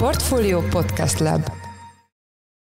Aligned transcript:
Portfolio 0.00 0.60
Podcast 0.60 1.18
Lab 1.18 1.42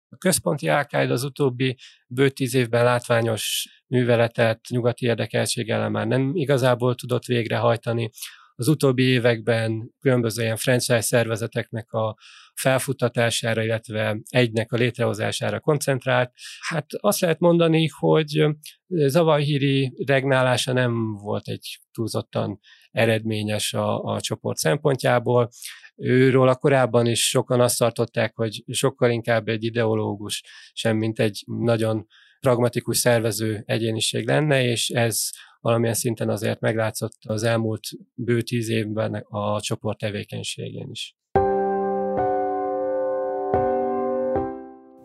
a 0.08 0.16
központi 0.18 0.68
al 0.68 0.86
az 0.92 1.24
utóbbi 1.24 1.76
bő 2.08 2.28
tíz 2.28 2.54
évben 2.54 2.84
látványos 2.84 3.66
műveletet 3.86 4.60
nyugati 4.68 5.06
érdekeltség 5.06 5.70
ellen 5.70 5.90
már 5.90 6.06
nem 6.06 6.30
igazából 6.34 6.94
tudott 6.94 7.24
végrehajtani. 7.24 8.10
Az 8.54 8.68
utóbbi 8.68 9.02
években 9.02 9.90
különböző 10.00 10.42
ilyen 10.42 10.56
franchise 10.56 11.00
szervezeteknek 11.00 11.92
a 11.92 12.16
felfuttatására, 12.54 13.62
illetve 13.62 14.20
egynek 14.28 14.72
a 14.72 14.76
létrehozására 14.76 15.60
koncentrált. 15.60 16.32
Hát 16.68 16.86
azt 17.00 17.20
lehet 17.20 17.38
mondani, 17.38 17.88
hogy 17.98 18.46
Zavahiri 18.86 20.04
regnálása 20.06 20.72
nem 20.72 21.14
volt 21.14 21.48
egy 21.48 21.78
túlzottan 21.92 22.58
eredményes 22.96 23.72
a, 23.72 24.02
a 24.02 24.20
csoport 24.20 24.56
szempontjából. 24.56 25.48
Őről 25.96 26.48
a 26.48 26.56
korábban 26.56 27.06
is 27.06 27.28
sokan 27.28 27.60
azt 27.60 27.78
tartották, 27.78 28.34
hogy 28.34 28.64
sokkal 28.70 29.10
inkább 29.10 29.48
egy 29.48 29.64
ideológus, 29.64 30.42
sem 30.72 30.96
mint 30.96 31.18
egy 31.18 31.44
nagyon 31.46 32.06
pragmatikus 32.40 32.98
szervező 32.98 33.62
egyéniség 33.66 34.26
lenne, 34.26 34.64
és 34.64 34.88
ez 34.88 35.28
valamilyen 35.60 35.94
szinten 35.94 36.28
azért 36.28 36.60
meglátszott 36.60 37.16
az 37.26 37.42
elmúlt 37.42 37.82
bő 38.14 38.42
tíz 38.42 38.68
évben 38.68 39.14
a 39.14 39.60
csoport 39.60 39.98
tevékenységén 39.98 40.88
is. 40.90 41.16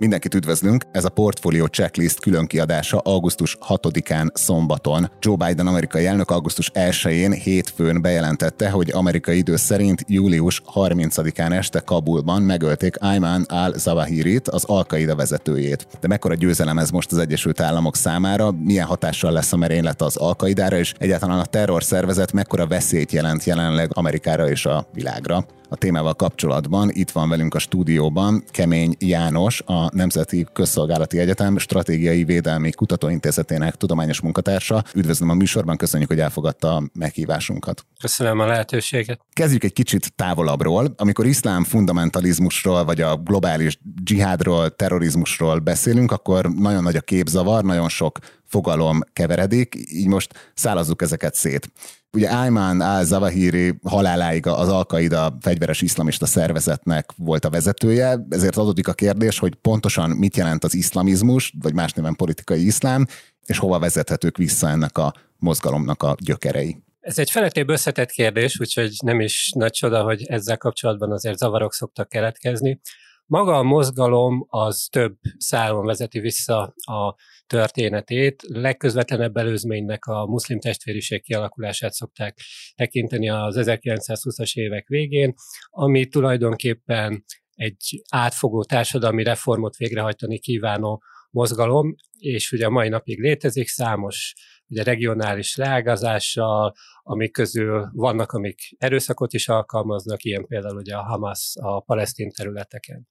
Mindenkit 0.02 0.34
üdvözlünk, 0.34 0.84
ez 0.92 1.06
a 1.06 1.10
Portfolio 1.10 1.66
Checklist 1.66 2.20
különkiadása 2.20 2.98
augusztus 2.98 3.58
6-án 3.68 4.30
szombaton. 4.34 5.12
Joe 5.20 5.36
Biden 5.36 5.68
amerikai 5.68 6.06
elnök 6.06 6.32
augusztus 6.32 6.72
1-én 6.74 7.32
hétfőn 7.32 8.02
bejelentette, 8.02 8.70
hogy 8.70 8.92
amerikai 8.92 9.38
idő 9.38 9.56
szerint 9.56 10.04
július 10.08 10.62
30-án 10.74 11.52
este 11.52 11.80
Kabulban 11.80 12.42
megölték 12.42 12.98
Ayman 13.00 13.46
al-Zawahirit, 13.48 14.48
az 14.48 14.64
Al-Qaida 14.64 15.16
vezetőjét. 15.16 15.88
De 16.00 16.08
mekkora 16.08 16.36
győzelem 16.36 16.78
ez 16.78 16.90
most 16.90 17.12
az 17.12 17.18
Egyesült 17.18 17.60
Államok 17.60 17.96
számára, 17.96 18.52
milyen 18.52 18.86
hatással 18.86 19.32
lesz 19.32 19.54
a 19.54 19.58
merénylet 19.58 20.02
az 20.02 20.18
Al-Qaidára, 20.18 20.78
és 20.78 20.94
egyáltalán 20.98 21.40
a 21.40 21.46
terrorszervezet 21.46 22.32
mekkora 22.32 22.68
veszélyt 22.68 23.12
jelent 23.12 23.44
jelenleg 23.44 23.90
Amerikára 23.94 24.50
és 24.50 24.66
a 24.66 24.88
világra 24.94 25.46
a 25.72 25.76
témával 25.76 26.14
kapcsolatban. 26.14 26.90
Itt 26.94 27.12
van 27.12 27.30
velünk 27.30 27.54
a 27.54 27.60
stúdióban 27.60 28.44
Kemény 28.52 28.96
János, 29.00 29.62
a 29.66 29.96
Nemzeti 29.96 30.48
Közszolgálati 30.54 31.20
Egyetem 31.20 31.58
Stratégiai 31.58 32.24
Védelmi 32.24 32.72
Kutatóintézetének 32.72 33.76
tudományos 33.76 34.22
munkatársa. 34.22 34.84
Üdvözlöm 34.96 35.30
a 35.30 35.34
műsorban, 35.34 35.78
köszönjük, 35.78 36.10
hogy 36.10 36.20
elfogadta 36.20 36.76
a 36.76 36.84
meghívásunkat. 36.94 37.86
Köszönöm 38.00 38.40
a 38.40 38.46
lehetőséget. 38.46 39.20
Kezdjük 39.34 39.64
egy 39.64 39.74
kicsit 39.74 40.16
távolabbról. 40.16 40.94
Amikor 40.98 41.26
iszlám 41.26 41.64
fundamentalizmusról, 41.64 42.86
vagy 42.86 43.02
a 43.02 43.16
globális 43.16 43.80
dzsihádról, 44.04 44.70
terrorizmusról 44.70 45.60
beszélünk, 45.60 46.12
akkor 46.12 46.50
nagyon 46.50 46.84
nagy 46.84 46.96
a 46.96 47.02
képzavar, 47.02 47.64
nagyon 47.64 47.90
sok 47.90 48.20
fogalom 48.46 49.00
keveredik, 49.14 49.76
így 49.76 50.08
most 50.08 50.52
szállazzuk 50.54 51.02
ezeket 51.02 51.36
szét. 51.36 51.72
Ugye 52.14 52.30
Ayman 52.30 52.82
al-Zawahiri 52.82 53.80
haláláig 53.84 54.48
az 54.48 54.70
Al-Qaida 54.70 55.38
fegyveres 55.40 55.82
iszlamista 55.82 56.26
szervezetnek 56.26 57.10
volt 57.18 57.46
a 57.46 57.50
vezetője, 57.50 58.26
ezért 58.30 58.58
adódik 58.58 58.88
a 58.88 58.94
kérdés, 58.94 59.40
hogy 59.40 59.56
pontosan 59.56 60.10
mit 60.10 60.38
jelent 60.38 60.64
az 60.64 60.74
iszlamizmus, 60.74 61.54
vagy 61.62 61.74
más 61.74 61.94
néven 61.94 62.16
politikai 62.16 62.66
iszlám, 62.66 63.06
és 63.46 63.58
hova 63.58 63.80
vezethetők 63.80 64.38
vissza 64.38 64.70
ennek 64.70 64.98
a 64.98 65.14
mozgalomnak 65.38 66.04
a 66.04 66.16
gyökerei. 66.20 66.84
Ez 67.00 67.20
egy 67.20 67.32
feletébb 67.32 67.70
összetett 67.70 68.10
kérdés, 68.10 68.60
úgyhogy 68.60 68.96
nem 69.04 69.20
is 69.20 69.52
nagy 69.56 69.72
csoda, 69.72 70.04
hogy 70.04 70.24
ezzel 70.24 70.58
kapcsolatban 70.58 71.12
azért 71.12 71.38
zavarok 71.38 71.74
szoktak 71.74 72.10
keletkezni. 72.10 72.82
Maga 73.26 73.58
a 73.58 73.64
mozgalom 73.64 74.46
az 74.50 74.88
több 74.90 75.18
szálon 75.38 75.86
vezeti 75.86 76.20
vissza 76.20 76.74
a 76.76 77.16
történetét. 77.52 78.42
Legközvetlenebb 78.48 79.38
előzménynek 79.38 80.06
a 80.06 80.26
muszlim 80.26 80.60
testvériség 80.60 81.24
kialakulását 81.24 81.94
szokták 81.94 82.38
tekinteni 82.76 83.30
az 83.30 83.56
1920-as 83.60 84.54
évek 84.54 84.88
végén, 84.88 85.34
ami 85.70 86.08
tulajdonképpen 86.08 87.24
egy 87.56 88.02
átfogó 88.10 88.64
társadalmi 88.64 89.24
reformot 89.24 89.76
végrehajtani 89.76 90.40
kívánó 90.40 91.04
mozgalom, 91.30 91.96
és 92.20 92.52
ugye 92.52 92.66
a 92.66 92.70
mai 92.70 92.90
napig 92.90 93.20
létezik 93.20 93.68
számos 93.68 94.34
ugye 94.68 94.84
regionális 94.84 95.56
leágazással, 95.56 96.74
amik 97.04 97.32
közül 97.32 97.90
vannak, 97.94 98.32
amik 98.32 98.60
erőszakot 98.78 99.34
is 99.34 99.48
alkalmaznak, 99.48 100.24
ilyen 100.24 100.46
például 100.46 100.78
ugye 100.78 100.96
a 100.96 101.04
Hamas 101.04 101.56
a 101.60 101.80
palesztin 101.80 102.30
területeken. 102.30 103.08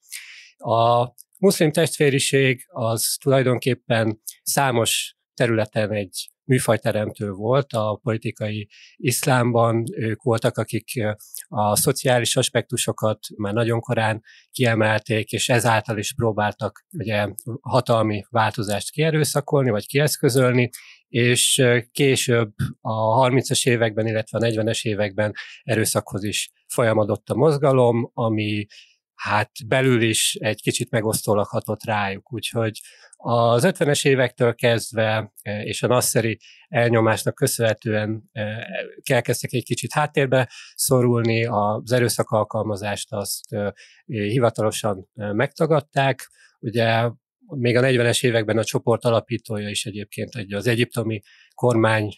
A 0.57 1.09
muszlim 1.41 1.73
testvériség 1.73 2.65
az 2.69 3.17
tulajdonképpen 3.21 4.21
számos 4.43 5.15
területen 5.35 5.93
egy 5.93 6.31
műfajteremtő 6.45 7.31
volt 7.31 7.73
a 7.73 8.01
politikai 8.03 8.69
iszlámban. 8.97 9.85
Ők 9.97 10.23
voltak, 10.23 10.57
akik 10.57 10.85
a 11.49 11.77
szociális 11.77 12.37
aspektusokat 12.37 13.19
már 13.37 13.53
nagyon 13.53 13.81
korán 13.81 14.23
kiemelték, 14.51 15.33
és 15.33 15.49
ezáltal 15.49 15.99
is 15.99 16.15
próbáltak 16.15 16.85
ugye, 16.93 17.29
hatalmi 17.61 18.25
változást 18.31 18.91
kierőszakolni, 18.91 19.71
vagy 19.71 19.87
kieszközölni, 19.87 20.71
és 21.09 21.63
később 21.93 22.53
a 22.81 23.29
30-as 23.29 23.69
években, 23.69 24.07
illetve 24.07 24.39
a 24.39 24.51
40-es 24.51 24.83
években 24.83 25.33
erőszakhoz 25.63 26.25
is 26.25 26.51
folyamodott 26.67 27.29
a 27.29 27.35
mozgalom, 27.35 28.11
ami 28.15 28.67
hát 29.23 29.51
belül 29.67 30.03
is 30.03 30.35
egy 30.35 30.63
kicsit 30.63 30.91
megosztólag 30.91 31.47
rájuk. 31.85 32.33
Úgyhogy 32.33 32.81
az 33.17 33.65
50-es 33.67 34.07
évektől 34.07 34.55
kezdve 34.55 35.33
és 35.43 35.83
a 35.83 35.87
nasszeri 35.87 36.39
elnyomásnak 36.69 37.35
köszönhetően 37.35 38.31
elkezdtek 39.03 39.53
egy 39.53 39.65
kicsit 39.65 39.93
háttérbe 39.93 40.51
szorulni, 40.75 41.45
az 41.47 41.93
erőszak 41.93 42.31
alkalmazást 42.31 43.13
azt 43.13 43.57
hivatalosan 44.05 45.09
megtagadták. 45.15 46.31
Ugye 46.59 47.11
még 47.57 47.77
a 47.77 47.81
40-es 47.81 48.25
években 48.25 48.59
a 48.59 48.65
csoport 48.65 49.05
alapítója 49.05 49.69
is 49.69 49.85
egyébként 49.85 50.35
egy 50.35 50.53
az 50.53 50.67
egyiptomi 50.67 51.21
kormány 51.55 52.09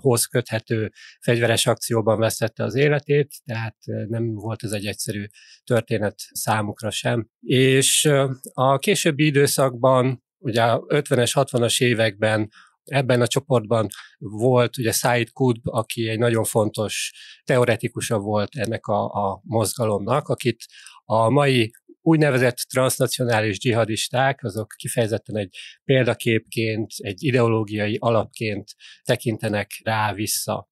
hoz 0.00 0.24
köthető 0.24 0.90
fegyveres 1.20 1.66
akcióban 1.66 2.18
vesztette 2.18 2.64
az 2.64 2.74
életét, 2.74 3.34
tehát 3.44 3.76
nem 4.08 4.34
volt 4.34 4.62
ez 4.62 4.72
egy 4.72 4.86
egyszerű 4.86 5.24
történet 5.64 6.14
számukra 6.16 6.90
sem. 6.90 7.28
És 7.40 8.10
a 8.52 8.78
későbbi 8.78 9.24
időszakban, 9.24 10.24
ugye 10.38 10.62
a 10.62 10.80
50-es, 10.80 11.30
60-as 11.34 11.82
években 11.82 12.48
Ebben 12.84 13.20
a 13.20 13.26
csoportban 13.26 13.88
volt 14.18 14.78
ugye 14.78 14.92
Said 14.92 15.30
Qutb, 15.32 15.68
aki 15.68 16.08
egy 16.08 16.18
nagyon 16.18 16.44
fontos 16.44 17.12
teoretikusa 17.44 18.18
volt 18.18 18.54
ennek 18.54 18.86
a, 18.86 19.04
a 19.04 19.40
mozgalomnak, 19.42 20.28
akit 20.28 20.64
a 21.04 21.30
mai 21.30 21.70
úgynevezett 22.06 22.56
transnacionális 22.56 23.58
dzsihadisták, 23.58 24.44
azok 24.44 24.74
kifejezetten 24.76 25.36
egy 25.36 25.56
példaképként, 25.84 26.90
egy 26.96 27.22
ideológiai 27.22 27.96
alapként 28.00 28.74
tekintenek 29.02 29.70
rá 29.84 30.12
vissza. 30.12 30.68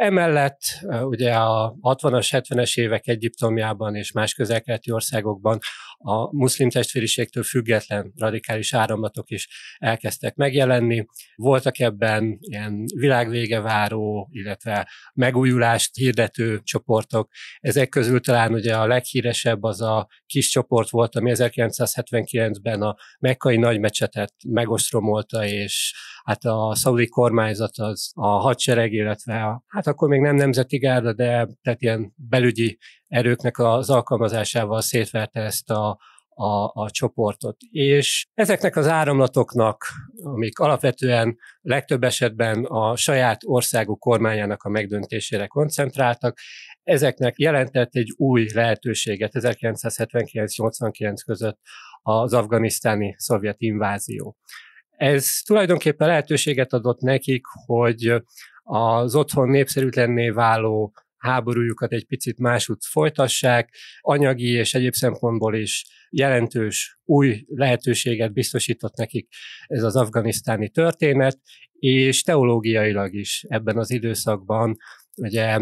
Emellett 0.00 0.60
ugye 1.00 1.34
a 1.34 1.76
60-as, 1.80 2.28
70-es 2.30 2.78
évek 2.80 3.06
Egyiptomjában 3.08 3.94
és 3.94 4.12
más 4.12 4.34
közel-keleti 4.34 4.92
országokban 4.92 5.58
a 5.98 6.36
muszlim 6.36 6.70
testvériségtől 6.70 7.42
független 7.42 8.12
radikális 8.16 8.74
áramlatok 8.74 9.30
is 9.30 9.48
elkezdtek 9.78 10.34
megjelenni. 10.34 11.06
Voltak 11.34 11.78
ebben 11.78 12.38
ilyen 12.40 12.84
világvége 12.94 13.60
váró, 13.60 14.28
illetve 14.32 14.88
megújulást 15.14 15.96
hirdető 15.96 16.60
csoportok. 16.62 17.30
Ezek 17.58 17.88
közül 17.88 18.20
talán 18.20 18.52
ugye 18.52 18.76
a 18.76 18.86
leghíresebb 18.86 19.62
az 19.62 19.80
a 19.80 20.08
kis 20.26 20.48
csoport 20.48 20.90
volt, 20.90 21.16
ami 21.16 21.30
1979-ben 21.34 22.82
a 22.82 22.96
mekkai 23.18 23.56
nagymecsetet 23.56 24.34
megostromolta, 24.48 25.44
és 25.44 25.94
hát 26.24 26.44
a 26.44 26.74
szaudi 26.74 27.08
kormányzat 27.08 27.78
az 27.78 28.10
a 28.14 28.26
hadsereg, 28.26 28.92
illetve 28.92 29.44
a, 29.44 29.64
hát 29.66 29.86
akkor 29.90 30.08
még 30.08 30.20
nem 30.20 30.34
nemzeti 30.34 30.78
gárda, 30.78 31.12
de 31.12 31.48
tehát 31.62 31.82
ilyen 31.82 32.12
belügyi 32.16 32.78
erőknek 33.08 33.58
az 33.58 33.90
alkalmazásával 33.90 34.80
szétverte 34.80 35.40
ezt 35.40 35.70
a, 35.70 35.98
a, 36.28 36.70
a 36.72 36.90
csoportot. 36.90 37.56
És 37.70 38.26
ezeknek 38.34 38.76
az 38.76 38.86
áramlatoknak, 38.86 39.84
amik 40.22 40.58
alapvetően 40.58 41.36
legtöbb 41.60 42.04
esetben 42.04 42.64
a 42.64 42.96
saját 42.96 43.40
országú 43.44 43.96
kormányának 43.96 44.62
a 44.62 44.68
megdöntésére 44.68 45.46
koncentráltak, 45.46 46.38
ezeknek 46.82 47.38
jelentett 47.38 47.94
egy 47.94 48.14
új 48.16 48.46
lehetőséget 48.54 49.30
1979-89 49.34 51.14
között 51.24 51.58
az 52.02 52.32
afganisztáni 52.32 53.14
szovjet 53.18 53.60
invázió. 53.60 54.36
Ez 54.96 55.40
tulajdonképpen 55.44 56.08
lehetőséget 56.08 56.72
adott 56.72 57.00
nekik, 57.00 57.44
hogy 57.66 58.22
az 58.70 59.14
otthon 59.14 59.48
népszerűtlenné 59.48 60.30
váló 60.30 60.92
háborújukat 61.16 61.92
egy 61.92 62.06
picit 62.06 62.38
másút 62.38 62.84
folytassák, 62.84 63.74
anyagi 64.00 64.48
és 64.52 64.74
egyéb 64.74 64.92
szempontból 64.92 65.54
is 65.54 65.84
jelentős 66.10 66.98
új 67.04 67.44
lehetőséget 67.46 68.32
biztosított 68.32 68.96
nekik 68.96 69.28
ez 69.66 69.82
az 69.82 69.96
afganisztáni 69.96 70.68
történet, 70.68 71.38
és 71.78 72.22
teológiailag 72.22 73.14
is 73.14 73.44
ebben 73.48 73.78
az 73.78 73.90
időszakban 73.90 74.76
ugye 75.16 75.58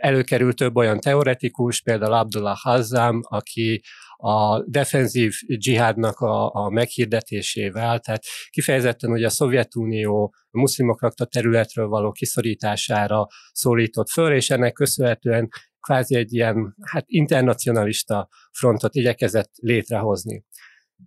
előkerült 0.00 0.56
több 0.56 0.76
olyan 0.76 1.00
teoretikus, 1.00 1.80
például 1.80 2.12
Abdullah 2.12 2.56
Hazzam, 2.56 3.20
aki 3.22 3.82
a 4.20 4.64
defenzív 4.64 5.34
dzsihádnak 5.46 6.18
a, 6.18 6.54
a 6.54 6.70
meghirdetésével, 6.70 7.98
tehát 7.98 8.22
kifejezetten 8.50 9.10
ugye 9.10 9.26
a 9.26 9.30
Szovjetunió 9.30 10.34
muszlimok 10.50 11.02
lakta 11.02 11.24
területről 11.24 11.88
való 11.88 12.12
kiszorítására 12.12 13.26
szólított 13.52 14.08
föl, 14.08 14.34
és 14.34 14.50
ennek 14.50 14.72
köszönhetően 14.72 15.48
kvázi 15.80 16.16
egy 16.16 16.34
ilyen 16.34 16.74
hát 16.82 17.04
internacionalista 17.06 18.28
frontot 18.52 18.94
igyekezett 18.94 19.50
létrehozni. 19.54 20.44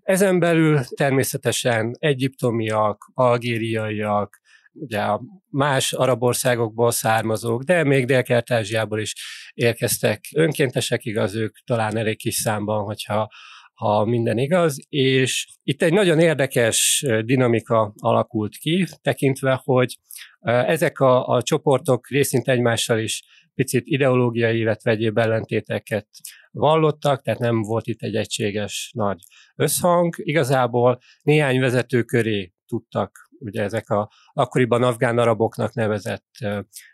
Ezen 0.02 0.40
belül 0.40 0.80
természetesen 0.96 1.96
egyiptomiak, 2.00 3.12
algériaiak, 3.14 4.41
ugye 4.74 5.00
a 5.00 5.22
más 5.50 5.94
arab 5.94 6.24
országokból 6.24 6.92
származók, 6.92 7.64
de 7.64 7.84
még 7.84 8.06
dél 8.06 8.24
ázsiából 8.46 9.00
is 9.00 9.14
érkeztek 9.54 10.24
önkéntesek, 10.36 11.06
igaz, 11.06 11.36
ők 11.36 11.58
talán 11.58 11.98
elég 11.98 12.18
kis 12.18 12.36
számban, 12.36 12.84
hogyha 12.84 13.30
ha 13.74 14.06
minden 14.06 14.38
igaz, 14.38 14.86
és 14.90 15.48
itt 15.64 15.82
egy 15.82 15.94
nagyon 15.94 16.20
érdekes 16.20 17.06
dinamika 17.26 17.94
alakult 17.98 18.56
ki, 18.56 18.86
tekintve, 19.02 19.62
hogy 19.64 19.98
ezek 20.42 21.00
a, 21.00 21.28
a 21.28 21.42
csoportok 21.42 22.08
részint 22.08 22.48
egymással 22.48 23.00
is 23.00 23.24
picit 23.56 23.84
ideológiai, 23.86 24.60
illetve 24.60 24.92
egyéb 24.92 25.18
ellentéteket 25.18 26.08
vallottak, 26.52 27.22
tehát 27.22 27.40
nem 27.40 27.62
volt 27.62 27.88
itt 27.88 28.02
egy 28.02 28.16
egységes 28.16 28.92
nagy 28.96 29.20
összhang. 29.56 30.16
Igazából 30.18 31.00
néhány 31.22 31.60
vezető 31.60 32.04
köré 32.04 32.54
tudtak 32.66 33.30
ugye 33.42 33.62
ezek 33.64 33.90
a 33.90 34.12
akkoriban 34.34 34.84
afgán 34.84 35.18
araboknak 35.18 35.74
nevezett 35.74 36.28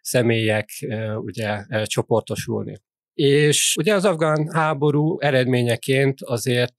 személyek 0.02 0.70
ugye 1.16 1.66
csoportosulni. 1.86 2.82
És 3.14 3.76
ugye 3.80 3.94
az 3.94 4.06
afgán 4.06 4.52
háború 4.54 5.20
eredményeként 5.20 6.22
azért 6.22 6.76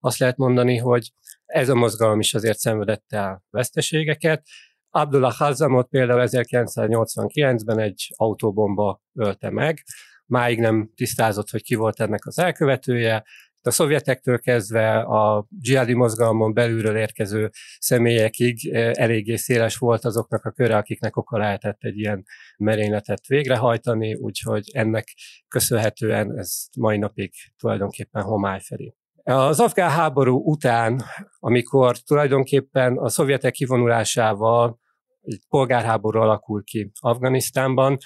azt 0.00 0.18
lehet 0.18 0.36
mondani, 0.36 0.76
hogy 0.76 1.10
ez 1.44 1.68
a 1.68 1.74
mozgalom 1.74 2.20
is 2.20 2.34
azért 2.34 2.58
szenvedett 2.58 3.04
el 3.08 3.44
veszteségeket. 3.50 4.46
Abdullah 4.90 5.32
Hazamot 5.32 5.88
például 5.88 6.28
1989-ben 6.30 7.78
egy 7.78 8.14
autóbomba 8.16 9.02
ölte 9.14 9.50
meg, 9.50 9.82
máig 10.26 10.58
nem 10.58 10.92
tisztázott, 10.94 11.50
hogy 11.50 11.62
ki 11.62 11.74
volt 11.74 12.00
ennek 12.00 12.26
az 12.26 12.38
elkövetője, 12.38 13.24
a 13.66 13.70
szovjetektől 13.70 14.38
kezdve 14.38 14.98
a 14.98 15.46
dzsihadi 15.48 15.94
mozgalmon 15.94 16.54
belülről 16.54 16.96
érkező 16.96 17.50
személyekig 17.78 18.68
eh, 18.68 18.90
eléggé 18.92 19.36
széles 19.36 19.76
volt 19.76 20.04
azoknak 20.04 20.44
a 20.44 20.50
köre, 20.50 20.76
akiknek 20.76 21.16
oka 21.16 21.38
lehetett 21.38 21.78
egy 21.80 21.98
ilyen 21.98 22.24
merényletet 22.56 23.26
végrehajtani, 23.26 24.14
úgyhogy 24.14 24.70
ennek 24.72 25.08
köszönhetően 25.48 26.38
ez 26.38 26.64
mai 26.78 26.98
napig 26.98 27.32
tulajdonképpen 27.58 28.22
homály 28.22 28.60
felé. 28.62 28.94
Az 29.22 29.60
afgán 29.60 29.90
háború 29.90 30.42
után, 30.44 31.02
amikor 31.38 31.96
tulajdonképpen 31.98 32.96
a 32.98 33.08
szovjetek 33.08 33.52
kivonulásával 33.52 34.80
egy 35.20 35.42
polgárháború 35.48 36.20
alakul 36.20 36.64
ki 36.64 36.90
Afganisztánban, 37.00 37.96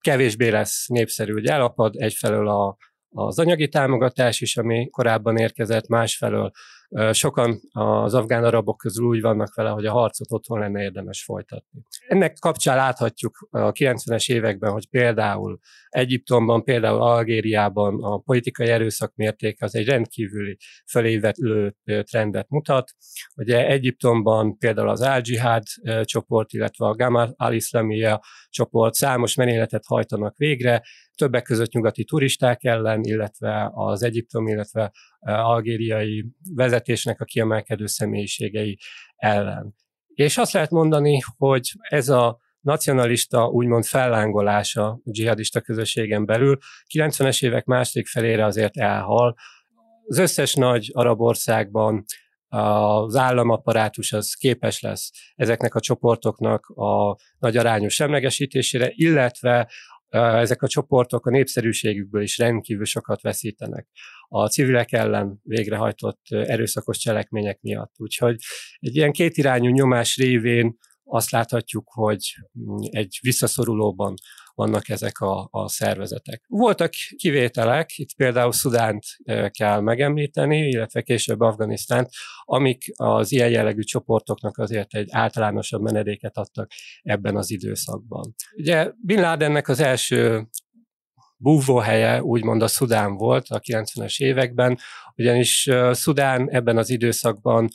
kevésbé 0.00 0.48
lesz 0.48 0.86
népszerű, 0.86 1.32
hogy 1.32 1.46
elapad 1.46 1.94
egyfelől 1.96 2.48
a 2.48 2.76
az 3.10 3.38
anyagi 3.38 3.68
támogatás 3.68 4.40
is, 4.40 4.56
ami 4.56 4.88
korábban 4.90 5.36
érkezett, 5.36 5.88
másfelől 5.88 6.50
sokan 7.10 7.60
az 7.72 8.14
afgán 8.14 8.44
arabok 8.44 8.76
közül 8.76 9.06
úgy 9.06 9.20
vannak 9.20 9.54
vele, 9.54 9.70
hogy 9.70 9.86
a 9.86 9.92
harcot 9.92 10.32
otthon 10.32 10.58
lenne 10.58 10.82
érdemes 10.82 11.24
folytatni. 11.24 11.82
Ennek 12.08 12.36
kapcsán 12.40 12.76
láthatjuk 12.76 13.48
a 13.50 13.72
90-es 13.72 14.32
években, 14.32 14.72
hogy 14.72 14.88
például 14.88 15.58
Egyiptomban, 15.88 16.64
például 16.64 17.02
Algériában 17.02 18.02
a 18.02 18.18
politikai 18.18 18.68
erőszak 18.68 19.14
mértéke 19.14 19.64
az 19.64 19.74
egy 19.74 19.86
rendkívüli 19.86 20.56
felévetlő 20.86 21.76
trendet 21.84 22.48
mutat. 22.48 22.90
Ugye 23.36 23.66
Egyiptomban 23.66 24.58
például 24.58 24.88
az 24.88 25.00
Al-Jihad 25.00 25.62
csoport, 26.02 26.52
illetve 26.52 26.86
a 26.86 26.94
Gamal 26.94 27.34
al-Islamia 27.36 28.20
csoport 28.48 28.94
számos 28.94 29.34
merényletet 29.34 29.84
hajtanak 29.86 30.36
végre, 30.36 30.82
többek 31.20 31.42
között 31.42 31.72
nyugati 31.72 32.04
turisták 32.04 32.64
ellen, 32.64 33.00
illetve 33.02 33.70
az 33.74 34.02
Egyiptom, 34.02 34.46
illetve 34.46 34.92
algériai 35.20 36.26
vezetésnek 36.54 37.20
a 37.20 37.24
kiemelkedő 37.24 37.86
személyiségei 37.86 38.78
ellen. 39.16 39.74
És 40.14 40.36
azt 40.36 40.52
lehet 40.52 40.70
mondani, 40.70 41.20
hogy 41.36 41.72
ez 41.80 42.08
a 42.08 42.38
nacionalista 42.60 43.46
úgymond 43.46 43.84
fellángolása 43.84 44.86
a 44.86 45.00
dzsihadista 45.04 45.60
közösségen 45.60 46.26
belül 46.26 46.58
90-es 46.94 47.44
évek 47.44 47.64
második 47.64 48.06
felére 48.06 48.44
azért 48.44 48.76
elhal. 48.76 49.34
Az 50.06 50.18
összes 50.18 50.54
nagy 50.54 50.90
arab 50.92 51.20
országban 51.20 52.04
az 52.48 53.16
államaparátus 53.16 54.12
az 54.12 54.34
képes 54.34 54.80
lesz 54.80 55.10
ezeknek 55.34 55.74
a 55.74 55.80
csoportoknak 55.80 56.66
a 56.66 57.16
nagy 57.38 57.56
arányos 57.56 57.94
semlegesítésére, 57.94 58.90
illetve 58.94 59.70
ezek 60.10 60.62
a 60.62 60.68
csoportok 60.68 61.26
a 61.26 61.30
népszerűségükből 61.30 62.22
is 62.22 62.38
rendkívül 62.38 62.84
sokat 62.84 63.22
veszítenek 63.22 63.88
a 64.28 64.48
civilek 64.48 64.92
ellen 64.92 65.40
végrehajtott 65.42 66.20
erőszakos 66.28 66.98
cselekmények 66.98 67.60
miatt. 67.60 67.92
Úgyhogy 67.96 68.36
egy 68.78 68.96
ilyen 68.96 69.12
kétirányú 69.12 69.70
nyomás 69.70 70.16
révén 70.16 70.76
azt 71.04 71.30
láthatjuk, 71.30 71.88
hogy 71.92 72.34
mm, 72.58 72.76
egy 72.80 73.18
visszaszorulóban 73.22 74.14
vannak 74.60 74.88
ezek 74.88 75.18
a, 75.18 75.48
a 75.50 75.68
szervezetek. 75.68 76.42
Voltak 76.46 76.90
kivételek, 77.16 77.98
itt 77.98 78.14
például 78.16 78.52
Szudánt 78.52 79.04
kell 79.50 79.80
megemlíteni, 79.80 80.68
illetve 80.68 81.02
később 81.02 81.40
Afganisztánt, 81.40 82.08
amik 82.44 82.84
az 82.96 83.32
ilyen 83.32 83.50
jellegű 83.50 83.80
csoportoknak 83.80 84.58
azért 84.58 84.94
egy 84.94 85.08
általánosabb 85.10 85.80
menedéket 85.80 86.36
adtak 86.36 86.70
ebben 87.02 87.36
az 87.36 87.50
időszakban. 87.50 88.34
Ugye 88.56 88.90
Bin 89.02 89.20
Ladennek 89.20 89.68
az 89.68 89.80
első 89.80 90.48
búvóhelye 91.36 92.22
úgymond 92.22 92.62
a 92.62 92.68
Szudán 92.68 93.16
volt 93.16 93.46
a 93.48 93.60
90-es 93.60 94.18
években, 94.18 94.78
ugyanis 95.16 95.68
Szudán 95.90 96.50
ebben 96.50 96.76
az 96.76 96.90
időszakban 96.90 97.68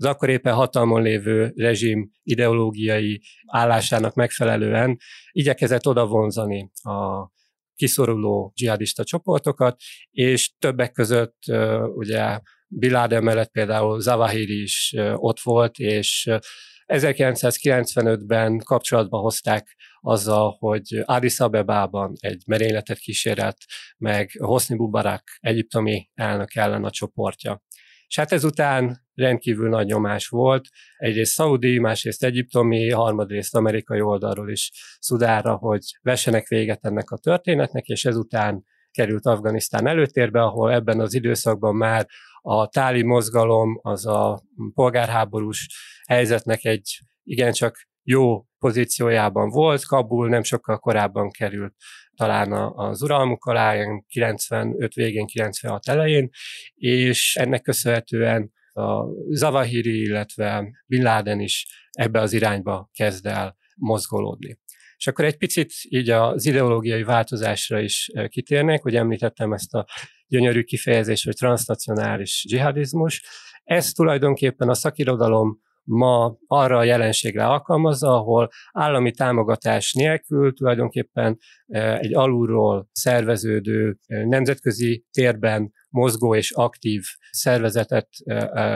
az 0.00 0.06
akkor 0.06 0.28
éppen 0.28 0.54
hatalmon 0.54 1.02
lévő 1.02 1.52
rezsim 1.56 2.10
ideológiai 2.22 3.22
állásának 3.46 4.14
megfelelően 4.14 4.96
igyekezett 5.30 5.86
odavonzani 5.86 6.70
a 6.82 7.28
kiszoruló 7.74 8.52
dzsihadista 8.54 9.04
csoportokat, 9.04 9.80
és 10.10 10.52
többek 10.58 10.92
között 10.92 11.38
ugye 11.94 12.40
Bilad 12.68 13.22
mellett 13.22 13.50
például 13.50 14.00
Zavahiri 14.00 14.62
is 14.62 14.94
ott 15.14 15.40
volt, 15.40 15.78
és 15.78 16.30
1995-ben 16.86 18.58
kapcsolatba 18.58 19.18
hozták 19.18 19.76
azzal, 20.00 20.56
hogy 20.58 21.02
Addis 21.04 21.40
Abebában 21.40 22.12
egy 22.18 22.42
merényletet 22.46 22.98
kísérelt 22.98 23.56
meg 23.98 24.30
Hosni 24.38 24.76
Mubarak 24.76 25.22
egyiptomi 25.40 26.10
elnök 26.14 26.54
ellen 26.54 26.84
a 26.84 26.90
csoportja. 26.90 27.62
És 28.06 28.16
hát 28.18 28.32
ezután 28.32 29.08
rendkívül 29.20 29.68
nagy 29.68 29.86
nyomás 29.86 30.28
volt, 30.28 30.68
egyrészt 30.96 31.32
szaudi, 31.32 31.78
másrészt 31.78 32.24
egyiptomi, 32.24 32.90
harmadrészt 32.90 33.54
amerikai 33.54 34.00
oldalról 34.00 34.50
is 34.50 34.70
Szudára, 34.98 35.54
hogy 35.54 35.82
vessenek 36.02 36.48
véget 36.48 36.84
ennek 36.84 37.10
a 37.10 37.16
történetnek, 37.16 37.86
és 37.86 38.04
ezután 38.04 38.64
került 38.90 39.26
Afganisztán 39.26 39.86
előtérbe, 39.86 40.42
ahol 40.42 40.72
ebben 40.72 41.00
az 41.00 41.14
időszakban 41.14 41.76
már 41.76 42.06
a 42.42 42.68
táli 42.68 43.02
mozgalom, 43.02 43.78
az 43.82 44.06
a 44.06 44.42
polgárháborús 44.74 45.68
helyzetnek 46.06 46.64
egy 46.64 46.98
igencsak 47.22 47.88
jó 48.02 48.44
pozíciójában 48.58 49.48
volt. 49.48 49.84
Kabul 49.84 50.28
nem 50.28 50.42
sokkal 50.42 50.78
korábban 50.78 51.30
került 51.30 51.74
talán 52.20 52.52
az 52.74 53.02
uralmuk 53.02 53.44
alá, 53.44 53.76
95 54.08 54.94
végén, 54.94 55.26
96 55.26 55.88
elején, 55.88 56.28
és 56.74 57.36
ennek 57.36 57.62
köszönhetően 57.62 58.52
a 58.80 59.08
Zavahiri, 59.28 60.00
illetve 60.00 60.70
Bin 60.86 61.02
Laden 61.02 61.40
is 61.40 61.66
ebbe 61.90 62.20
az 62.20 62.32
irányba 62.32 62.90
kezd 62.92 63.26
el 63.26 63.56
mozgolódni. 63.76 64.58
És 64.96 65.06
akkor 65.06 65.24
egy 65.24 65.36
picit 65.36 65.72
így 65.88 66.10
az 66.10 66.46
ideológiai 66.46 67.02
változásra 67.02 67.80
is 67.80 68.10
kitérnék, 68.28 68.82
hogy 68.82 68.96
említettem 68.96 69.52
ezt 69.52 69.74
a 69.74 69.86
gyönyörű 70.26 70.62
kifejezést, 70.62 71.24
hogy 71.24 71.34
transnacionális 71.34 72.44
dzsihadizmus. 72.48 73.24
Ez 73.64 73.92
tulajdonképpen 73.92 74.68
a 74.68 74.74
szakirodalom 74.74 75.60
ma 75.82 76.36
arra 76.46 76.78
a 76.78 76.84
jelenségre 76.84 77.46
alkalmazza, 77.46 78.08
ahol 78.08 78.50
állami 78.72 79.10
támogatás 79.10 79.92
nélkül 79.92 80.52
tulajdonképpen 80.52 81.38
egy 81.98 82.14
alulról 82.14 82.88
szerveződő 82.92 83.98
nemzetközi 84.06 85.04
térben 85.10 85.72
mozgó 85.90 86.34
és 86.34 86.50
aktív 86.50 87.02
szervezetet 87.30 88.08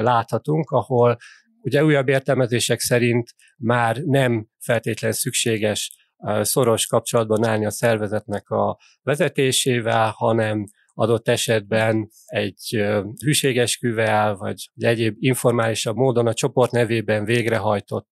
láthatunk, 0.00 0.70
ahol 0.70 1.16
ugye 1.60 1.84
újabb 1.84 2.08
értelmezések 2.08 2.80
szerint 2.80 3.34
már 3.56 3.96
nem 3.96 4.48
feltétlen 4.58 5.12
szükséges 5.12 5.96
szoros 6.40 6.86
kapcsolatban 6.86 7.44
állni 7.44 7.66
a 7.66 7.70
szervezetnek 7.70 8.48
a 8.48 8.78
vezetésével, 9.02 10.10
hanem 10.10 10.64
adott 10.94 11.28
esetben 11.28 12.08
egy 12.24 12.84
hűségesküvel, 13.24 14.36
vagy 14.36 14.70
egy 14.74 14.84
egyéb 14.84 15.16
informálisabb 15.18 15.96
módon 15.96 16.26
a 16.26 16.34
csoport 16.34 16.70
nevében 16.70 17.24
végrehajtott 17.24 18.10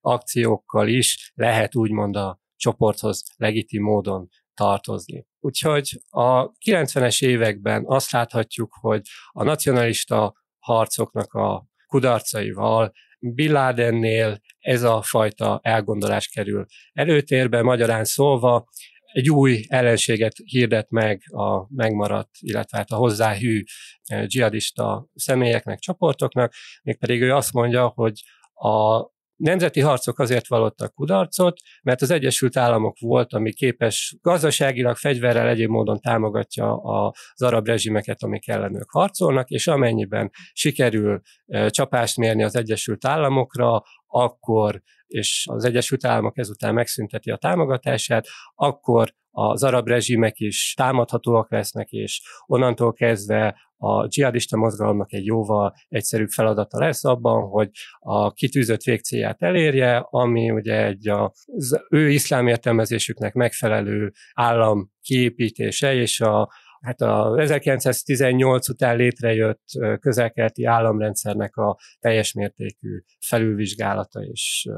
akciókkal 0.00 0.88
is 0.88 1.32
lehet 1.34 1.74
úgymond 1.74 2.16
a 2.16 2.40
csoporthoz 2.56 3.22
legitim 3.36 3.82
módon 3.82 4.28
tartozni. 4.54 5.26
Úgyhogy 5.44 6.00
a 6.08 6.52
90-es 6.52 7.24
években 7.24 7.84
azt 7.86 8.10
láthatjuk, 8.10 8.76
hogy 8.80 9.00
a 9.30 9.42
nacionalista 9.42 10.34
harcoknak 10.58 11.32
a 11.32 11.66
kudarcaival 11.86 12.92
Bin 13.18 13.52
Ladennél 13.52 14.38
ez 14.58 14.82
a 14.82 15.02
fajta 15.02 15.60
elgondolás 15.62 16.28
kerül 16.28 16.66
előtérbe, 16.92 17.62
magyarán 17.62 18.04
szólva, 18.04 18.68
egy 19.12 19.30
új 19.30 19.64
ellenséget 19.68 20.34
hirdet 20.44 20.90
meg 20.90 21.22
a 21.26 21.74
megmaradt, 21.74 22.30
illetve 22.40 22.76
hát 22.76 22.90
a 22.90 22.96
hozzáhű 22.96 23.62
eh, 24.04 24.24
dzsihadista 24.24 25.08
személyeknek, 25.14 25.78
csoportoknak, 25.78 26.52
mégpedig 26.82 27.22
ő 27.22 27.34
azt 27.34 27.52
mondja, 27.52 27.86
hogy 27.86 28.22
a 28.54 29.02
nemzeti 29.36 29.80
harcok 29.80 30.18
azért 30.18 30.48
vallottak 30.48 30.94
kudarcot, 30.94 31.56
mert 31.82 32.02
az 32.02 32.10
Egyesült 32.10 32.56
Államok 32.56 32.98
volt, 32.98 33.32
ami 33.32 33.52
képes 33.52 34.16
gazdaságilag, 34.20 34.96
fegyverrel 34.96 35.48
egyéb 35.48 35.70
módon 35.70 36.00
támogatja 36.00 36.76
az 36.76 37.42
arab 37.42 37.66
rezsimeket, 37.66 38.22
amik 38.22 38.48
ellen 38.48 38.74
ők 38.74 38.90
harcolnak, 38.90 39.48
és 39.48 39.66
amennyiben 39.66 40.30
sikerül 40.52 41.20
csapást 41.68 42.16
mérni 42.16 42.42
az 42.42 42.56
Egyesült 42.56 43.04
Államokra, 43.04 43.82
akkor 44.06 44.82
és 45.06 45.46
az 45.50 45.64
Egyesült 45.64 46.04
Államok 46.04 46.38
ezután 46.38 46.74
megszünteti 46.74 47.30
a 47.30 47.36
támogatását, 47.36 48.26
akkor 48.54 49.14
az 49.30 49.62
arab 49.62 49.88
rezsimek 49.88 50.38
is 50.38 50.74
támadhatóak 50.76 51.50
lesznek, 51.50 51.90
és 51.90 52.22
onnantól 52.46 52.92
kezdve 52.92 53.56
a 53.84 54.06
dzsihadista 54.06 54.56
mozgalomnak 54.56 55.12
egy 55.12 55.24
jóval 55.24 55.74
egyszerűbb 55.88 56.28
feladata 56.28 56.78
lesz 56.78 57.04
abban, 57.04 57.48
hogy 57.48 57.70
a 57.98 58.32
kitűzött 58.32 58.82
végcélját 58.82 59.42
elérje, 59.42 60.06
ami 60.10 60.50
ugye 60.50 60.86
egy 60.86 61.08
az 61.08 61.84
ő 61.90 62.10
iszlám 62.10 62.46
értelmezésüknek 62.46 63.34
megfelelő 63.34 64.12
állam 64.34 64.90
kiépítése, 65.00 65.94
és 65.94 66.20
a 66.20 66.52
hát 66.84 67.00
a 67.00 67.40
1918 67.40 68.68
után 68.68 68.96
létrejött 68.96 69.64
közelkelti 70.00 70.64
államrendszernek 70.64 71.56
a 71.56 71.78
teljes 71.98 72.32
mértékű 72.32 73.02
felülvizsgálata 73.20 74.20
és 74.20 74.68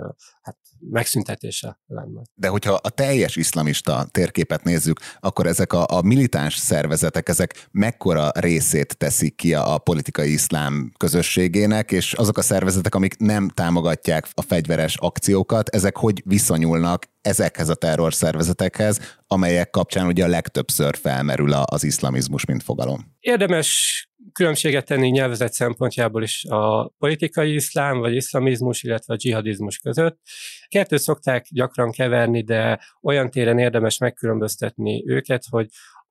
hát 0.42 0.56
megszüntetése 0.90 1.80
lenne. 1.86 2.22
De 2.34 2.48
hogyha 2.48 2.72
a 2.72 2.90
teljes 2.90 3.36
iszlamista 3.36 4.06
térképet 4.10 4.64
nézzük, 4.64 5.00
akkor 5.20 5.46
ezek 5.46 5.72
a, 5.72 5.84
a 5.88 6.02
militáns 6.02 6.56
szervezetek, 6.56 7.28
ezek 7.28 7.68
mekkora 7.70 8.30
részét 8.34 8.96
teszik 8.96 9.34
ki 9.36 9.54
a, 9.54 9.74
a 9.74 9.78
politikai 9.78 10.32
iszlám 10.32 10.92
közösségének, 10.96 11.92
és 11.92 12.12
azok 12.12 12.38
a 12.38 12.42
szervezetek, 12.42 12.94
amik 12.94 13.16
nem 13.18 13.48
támogatják 13.48 14.26
a 14.34 14.42
fegyveres 14.42 14.96
akciókat, 14.96 15.68
ezek 15.68 15.96
hogy 15.96 16.22
viszonyulnak 16.24 17.04
ezekhez 17.26 17.68
a 17.68 17.74
terrorszervezetekhez, 17.74 19.18
amelyek 19.26 19.70
kapcsán 19.70 20.06
ugye 20.06 20.24
a 20.24 20.28
legtöbbször 20.28 20.96
felmerül 20.96 21.52
az 21.52 21.84
iszlamizmus, 21.84 22.44
mint 22.44 22.62
fogalom. 22.62 23.14
Érdemes 23.20 24.08
különbséget 24.32 24.84
tenni 24.84 25.08
nyelvezet 25.08 25.52
szempontjából 25.52 26.22
is 26.22 26.44
a 26.44 26.92
politikai 26.98 27.54
iszlám, 27.54 27.98
vagy 27.98 28.14
iszlamizmus, 28.14 28.82
illetve 28.82 29.14
a 29.14 29.16
dzsihadizmus 29.16 29.78
között. 29.78 30.18
Kettőt 30.68 31.00
szokták 31.00 31.46
gyakran 31.50 31.90
keverni, 31.90 32.42
de 32.42 32.80
olyan 33.02 33.30
téren 33.30 33.58
érdemes 33.58 33.98
megkülönböztetni 33.98 35.04
őket, 35.06 35.44
hogy 35.50 35.66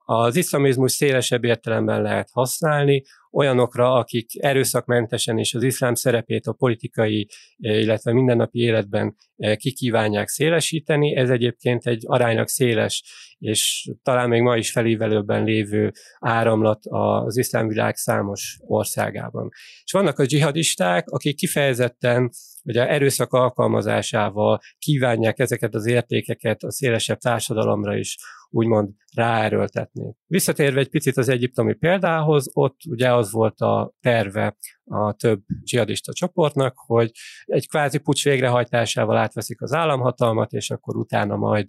az 0.07 0.35
iszlamizmus 0.35 0.91
szélesebb 0.91 1.43
értelemben 1.43 2.01
lehet 2.01 2.29
használni, 2.31 3.03
olyanokra, 3.35 3.93
akik 3.93 4.43
erőszakmentesen 4.43 5.37
és 5.37 5.53
az 5.53 5.63
iszlám 5.63 5.93
szerepét 5.93 6.45
a 6.45 6.53
politikai, 6.53 7.27
illetve 7.57 8.13
mindennapi 8.13 8.59
életben 8.59 9.15
kikívánják 9.55 10.27
szélesíteni. 10.27 11.15
Ez 11.15 11.29
egyébként 11.29 11.85
egy 11.85 12.03
aránylag 12.05 12.47
széles 12.47 13.03
és 13.39 13.91
talán 14.03 14.29
még 14.29 14.41
ma 14.41 14.57
is 14.57 14.71
felívelőben 14.71 15.43
lévő 15.43 15.91
áramlat 16.19 16.79
az 16.83 17.37
iszlám 17.37 17.67
világ 17.67 17.95
számos 17.95 18.57
országában. 18.61 19.49
És 19.83 19.91
vannak 19.91 20.19
a 20.19 20.25
dzsihadisták, 20.25 21.09
akik 21.09 21.35
kifejezetten 21.35 22.29
ugye 22.63 22.87
erőszak 22.89 23.33
alkalmazásával 23.33 24.59
kívánják 24.77 25.39
ezeket 25.39 25.75
az 25.75 25.85
értékeket 25.85 26.63
a 26.63 26.71
szélesebb 26.71 27.17
társadalomra 27.17 27.97
is 27.97 28.17
úgymond 28.55 28.89
ráerőltetni. 29.15 30.15
Visszatérve 30.27 30.79
egy 30.79 30.89
picit 30.89 31.17
az 31.17 31.29
egyiptomi 31.29 31.73
példához, 31.73 32.49
ott 32.53 32.77
ugye 32.89 33.13
az 33.13 33.31
volt 33.31 33.59
a 33.59 33.93
terve 33.99 34.57
a 34.83 35.13
több 35.13 35.41
dzsihadista 35.63 36.13
csoportnak, 36.13 36.73
hogy 36.75 37.11
egy 37.45 37.67
kvázi 37.67 37.97
pucs 37.97 38.23
végrehajtásával 38.23 39.17
átveszik 39.17 39.61
az 39.61 39.73
államhatalmat, 39.73 40.51
és 40.51 40.69
akkor 40.69 40.95
utána 40.95 41.35
majd 41.35 41.67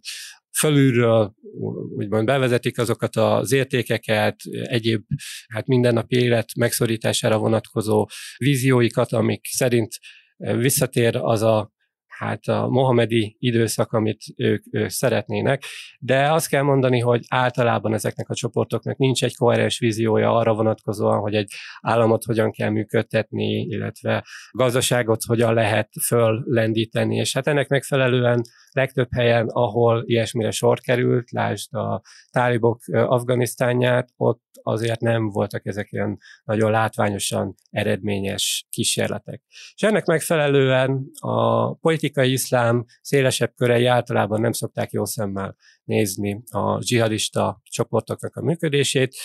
fölülről 0.59 1.35
úgymond 1.97 2.26
bevezetik 2.26 2.78
azokat 2.78 3.16
az 3.16 3.52
értékeket, 3.52 4.37
egyéb 4.62 5.02
hát 5.49 5.66
mindennapi 5.66 6.16
élet 6.16 6.55
megszorítására 6.57 7.38
vonatkozó 7.38 8.07
vízióikat, 8.37 9.12
amik 9.12 9.47
szerint 9.47 9.99
visszatér 10.37 11.16
az 11.16 11.43
a 11.43 11.75
hát 12.18 12.46
a 12.46 12.68
mohamedi 12.68 13.37
időszak, 13.38 13.92
amit 13.92 14.23
ők, 14.37 14.64
ők 14.70 14.88
szeretnének, 14.88 15.62
de 15.99 16.32
azt 16.32 16.49
kell 16.49 16.62
mondani, 16.62 17.00
hogy 17.00 17.25
általában 17.28 17.94
ezeknek 17.94 18.28
a 18.28 18.35
csoportoknak 18.35 18.96
nincs 18.96 19.25
egy 19.25 19.37
koherens 19.37 19.78
víziója 19.78 20.37
arra 20.37 20.54
vonatkozóan, 20.54 21.18
hogy 21.18 21.35
egy 21.35 21.52
államot 21.80 22.25
hogyan 22.25 22.50
kell 22.50 22.70
működtetni, 22.70 23.61
illetve 23.61 24.25
gazdaságot 24.50 25.23
hogyan 25.23 25.54
lehet 25.54 25.88
föllendíteni, 26.06 27.16
és 27.16 27.32
hát 27.32 27.46
ennek 27.46 27.68
megfelelően 27.68 28.42
legtöbb 28.76 29.09
helyen, 29.14 29.47
ahol 29.49 30.02
ilyesmire 30.06 30.50
sor 30.50 30.80
került, 30.80 31.30
lásd 31.30 31.75
a 31.75 32.02
tálibok 32.30 32.80
Afganisztánját, 32.92 34.09
ott 34.16 34.45
azért 34.62 35.00
nem 35.00 35.28
voltak 35.28 35.66
ezek 35.66 35.92
ilyen 35.92 36.18
nagyon 36.45 36.71
látványosan 36.71 37.54
eredményes 37.71 38.66
kísérletek. 38.71 39.42
És 39.75 39.83
ennek 39.83 40.04
megfelelően 40.04 41.11
a 41.21 41.75
politikai 41.75 42.33
iszlám 42.33 42.85
szélesebb 43.00 43.52
körei 43.54 43.87
általában 43.87 44.40
nem 44.40 44.52
szokták 44.52 44.90
jó 44.90 45.04
szemmel 45.04 45.56
nézni 45.85 46.42
a 46.50 46.78
dzsihadista 46.78 47.61
csoportoknak 47.62 48.37
a 48.37 48.42
működését. 48.42 49.16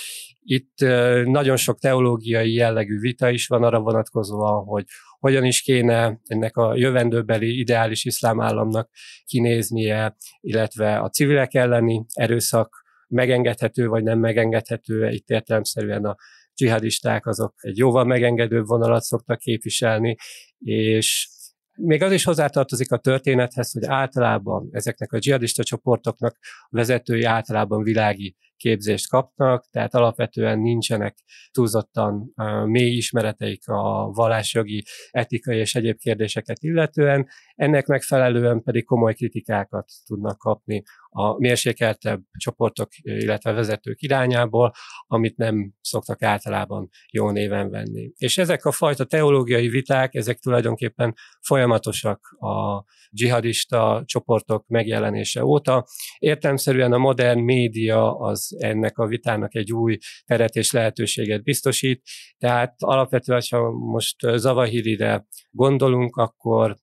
Itt 0.44 0.78
nagyon 1.26 1.58
sok 1.58 1.80
teológiai 1.80 2.54
jellegű 2.54 3.00
vita 3.00 3.30
is 3.30 3.48
van 3.48 3.64
arra 3.64 3.80
vonatkozóan, 3.80 4.64
hogy 4.64 4.86
hogyan 5.20 5.46
is 5.46 5.62
kéne 5.62 6.20
ennek 6.26 6.58
a 6.58 6.76
jövendőbeli 6.76 7.60
ideális 7.60 8.06
iszlám 8.06 8.42
államnak 8.42 8.90
kinéznie, 9.26 10.16
illetve 10.40 11.00
a 11.00 11.10
civilek 11.10 11.54
elleni 11.54 12.06
erőszak 12.14 12.84
megengedhető 13.08 13.88
vagy 13.88 14.04
nem 14.04 14.20
megengedhető, 14.20 15.10
itt 15.10 15.30
értelemszerűen 15.30 16.06
a 16.06 16.16
dzsihadisták 16.54 17.26
azok 17.26 17.54
egy 17.58 17.78
jóval 17.78 18.04
megengedőbb 18.04 18.66
vonalat 18.66 19.02
szoktak 19.02 19.38
képviselni, 19.38 20.16
és 20.60 21.30
még 21.78 22.02
az 22.04 22.12
is 22.12 22.24
hozzátartozik 22.24 22.92
a 22.92 22.98
történethez, 22.98 23.72
hogy 23.72 23.86
általában 23.86 24.70
ezeknek 24.72 25.12
a 25.12 25.18
dzsihadista 25.18 25.64
csoportoknak 25.64 26.38
vezetői 26.70 27.24
általában 27.24 27.84
világi 27.84 28.36
képzést 28.62 29.10
kapnak, 29.10 29.70
tehát 29.70 29.94
alapvetően 29.94 30.60
nincsenek 30.60 31.18
túlzottan 31.52 32.34
mély 32.66 32.96
ismereteik 32.96 33.68
a 33.68 34.12
vallásjogi, 34.14 34.84
etikai 35.10 35.58
és 35.58 35.76
egyéb 35.76 35.98
kérdéseket 35.98 36.58
illetően, 36.60 37.28
ennek 37.56 37.86
megfelelően 37.86 38.64
pedig 38.64 38.86
komoly 38.86 39.14
kritikákat 39.14 39.86
tudnak 40.06 40.38
kapni 40.38 40.84
a 41.14 41.40
mérsékeltebb 41.40 42.22
csoportok, 42.38 42.90
illetve 43.02 43.52
vezetők 43.52 44.02
irányából, 44.02 44.72
amit 45.08 45.38
nem 45.38 45.74
szoktak 45.82 46.22
általában 46.22 46.90
jó 47.12 47.30
néven 47.32 47.70
venni. 47.70 48.12
És 48.18 48.38
ezek 48.38 48.66
a 48.66 48.72
fajta 48.72 49.06
teológiai 49.06 49.68
viták, 49.68 50.14
ezek 50.14 50.40
tulajdonképpen 50.40 51.14
folyamatosak 51.42 52.20
a 52.40 52.84
dzsihadista 53.10 54.04
csoportok 54.06 54.68
megjelenése 54.68 55.44
óta. 55.44 55.86
Értelmszerűen 56.18 56.94
a 56.94 56.98
modern 56.98 57.40
média 57.40 58.18
az 58.18 58.56
ennek 58.60 58.98
a 58.98 59.08
vitának 59.08 59.56
egy 59.56 59.74
új 59.74 59.98
teret 60.26 60.56
és 60.56 60.72
lehetőséget 60.72 61.44
biztosít. 61.44 62.02
Tehát 62.38 62.76
alapvetően, 62.78 63.42
ha 63.50 63.72
most 63.72 64.16
Zavahirire 64.36 65.26
gondolunk, 65.50 66.16
akkor 66.16 66.76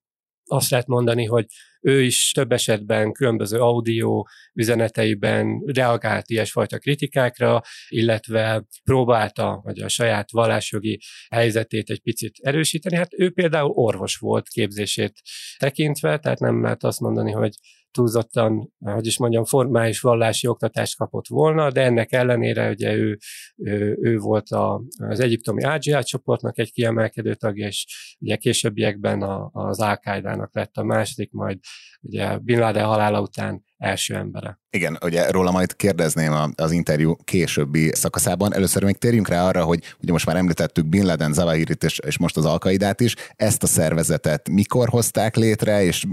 azt 0.49 0.71
lehet 0.71 0.87
mondani, 0.87 1.25
hogy 1.25 1.47
ő 1.81 2.03
is 2.03 2.33
több 2.33 2.53
esetben 2.53 3.13
különböző 3.13 3.59
audio 3.59 4.23
üzeneteiben 4.55 5.63
reagált 5.67 6.31
ilyesfajta 6.31 6.79
kritikákra, 6.79 7.61
illetve 7.89 8.65
próbálta, 8.85 9.61
vagy 9.65 9.81
a 9.81 9.89
saját 9.89 10.31
vallásjogi 10.31 11.01
helyzetét 11.31 11.91
egy 11.91 12.01
picit 12.01 12.37
erősíteni. 12.41 12.97
Hát 12.97 13.13
ő 13.13 13.31
például 13.31 13.71
orvos 13.71 14.17
volt 14.17 14.49
képzését 14.49 15.21
tekintve, 15.59 16.19
tehát 16.19 16.39
nem 16.39 16.63
lehet 16.63 16.85
azt 16.85 17.01
mondani, 17.01 17.33
hogy 17.33 17.55
túlzottan, 17.91 18.73
hogy 18.79 19.07
is 19.07 19.19
mondjam, 19.19 19.45
formális 19.45 20.01
vallási 20.01 20.47
oktatást 20.47 20.97
kapott 20.97 21.27
volna, 21.29 21.71
de 21.71 21.83
ennek 21.83 22.13
ellenére 22.13 22.71
ugye 22.71 22.95
ő, 22.95 23.19
ő, 23.57 23.99
ő 24.01 24.19
volt 24.19 24.49
a, 24.49 24.83
az 24.99 25.21
egyiptomi 25.21 25.65
AGA 25.65 26.03
csoportnak 26.03 26.59
egy 26.59 26.73
kiemelkedő 26.73 27.35
tagja, 27.35 27.67
és 27.67 27.87
ugye 28.21 28.37
későbbiekben 28.37 29.23
a, 29.23 29.51
az 29.53 29.79
al 29.79 30.51
lett 30.53 30.77
a 30.77 30.85
második, 30.85 31.33
majd 31.33 31.59
ugye 32.01 32.39
Bin 32.39 32.59
Laden 32.59 32.85
halála 32.85 33.21
után 33.21 33.67
első 33.79 34.15
embere. 34.15 34.61
Igen, 34.71 34.99
ugye 35.05 35.31
róla 35.31 35.51
majd 35.51 35.77
kérdezném 35.77 36.33
az 36.55 36.73
interjú 36.73 37.17
későbbi 37.25 37.91
szakaszában. 37.95 38.55
Először 38.55 38.85
még 38.85 38.97
térjünk 38.97 39.29
rá 39.29 39.47
arra, 39.47 39.65
hogy 39.65 39.83
ugye 40.03 40.13
most 40.13 40.27
már 40.27 40.37
említettük 40.37 40.87
Bin 40.87 41.07
Laden, 41.07 41.33
Zawahirit 41.33 41.85
és, 41.85 41.99
és 42.07 42.19
most 42.19 42.37
az 42.37 42.45
Alkaidát 42.45 43.01
is. 43.01 43.15
Ezt 43.37 43.63
a 43.63 43.67
szervezetet 43.67 44.49
mikor 44.49 44.89
hozták 44.89 45.37
létre, 45.37 45.83
és 45.83 46.05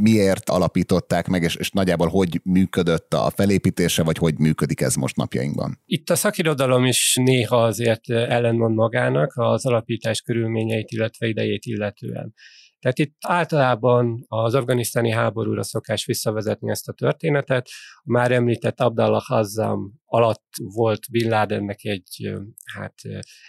miért 0.00 0.48
alapították 0.48 1.26
meg, 1.26 1.42
és, 1.42 1.54
és 1.54 1.70
nagyjából 1.70 2.08
hogy 2.08 2.40
működött 2.44 3.14
a 3.14 3.32
felépítése, 3.34 4.02
vagy 4.02 4.18
hogy 4.18 4.38
működik 4.38 4.80
ez 4.80 4.94
most 4.94 5.16
napjainkban? 5.16 5.78
Itt 5.84 6.10
a 6.10 6.14
szakirodalom 6.14 6.84
is 6.84 7.16
néha 7.22 7.62
azért 7.62 8.10
ellenmond 8.10 8.74
magának 8.74 9.32
az 9.34 9.66
alapítás 9.66 10.20
körülményeit, 10.20 10.90
illetve 10.90 11.26
idejét 11.26 11.64
illetően. 11.64 12.34
Tehát 12.80 12.98
itt 12.98 13.14
általában 13.26 14.24
az 14.28 14.54
afganisztáni 14.54 15.10
háborúra 15.10 15.62
szokás 15.62 16.04
visszavezetni 16.04 16.70
ezt 16.70 16.88
a 16.88 16.92
történetet. 16.92 17.68
A 17.94 18.02
már 18.04 18.32
említett 18.32 18.80
Abdallah 18.80 19.22
Hazzam 19.22 19.92
alatt 20.04 20.44
volt 20.56 21.10
Bin 21.10 21.28
Ladennek 21.28 21.84
egy 21.84 22.32
hát, 22.74 22.94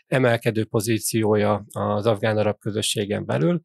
emelkedő 0.08 0.66
pozíciója 0.66 1.66
az 1.70 2.06
afgán-arab 2.06 2.60
közösségen 2.60 3.26
belül, 3.26 3.62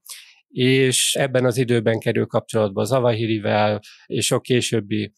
és 0.48 1.14
ebben 1.14 1.44
az 1.44 1.56
időben 1.56 1.98
kerül 1.98 2.26
kapcsolatba 2.26 2.84
Zavahirivel 2.84 3.80
és 4.06 4.26
sok 4.26 4.42
későbbi 4.42 5.12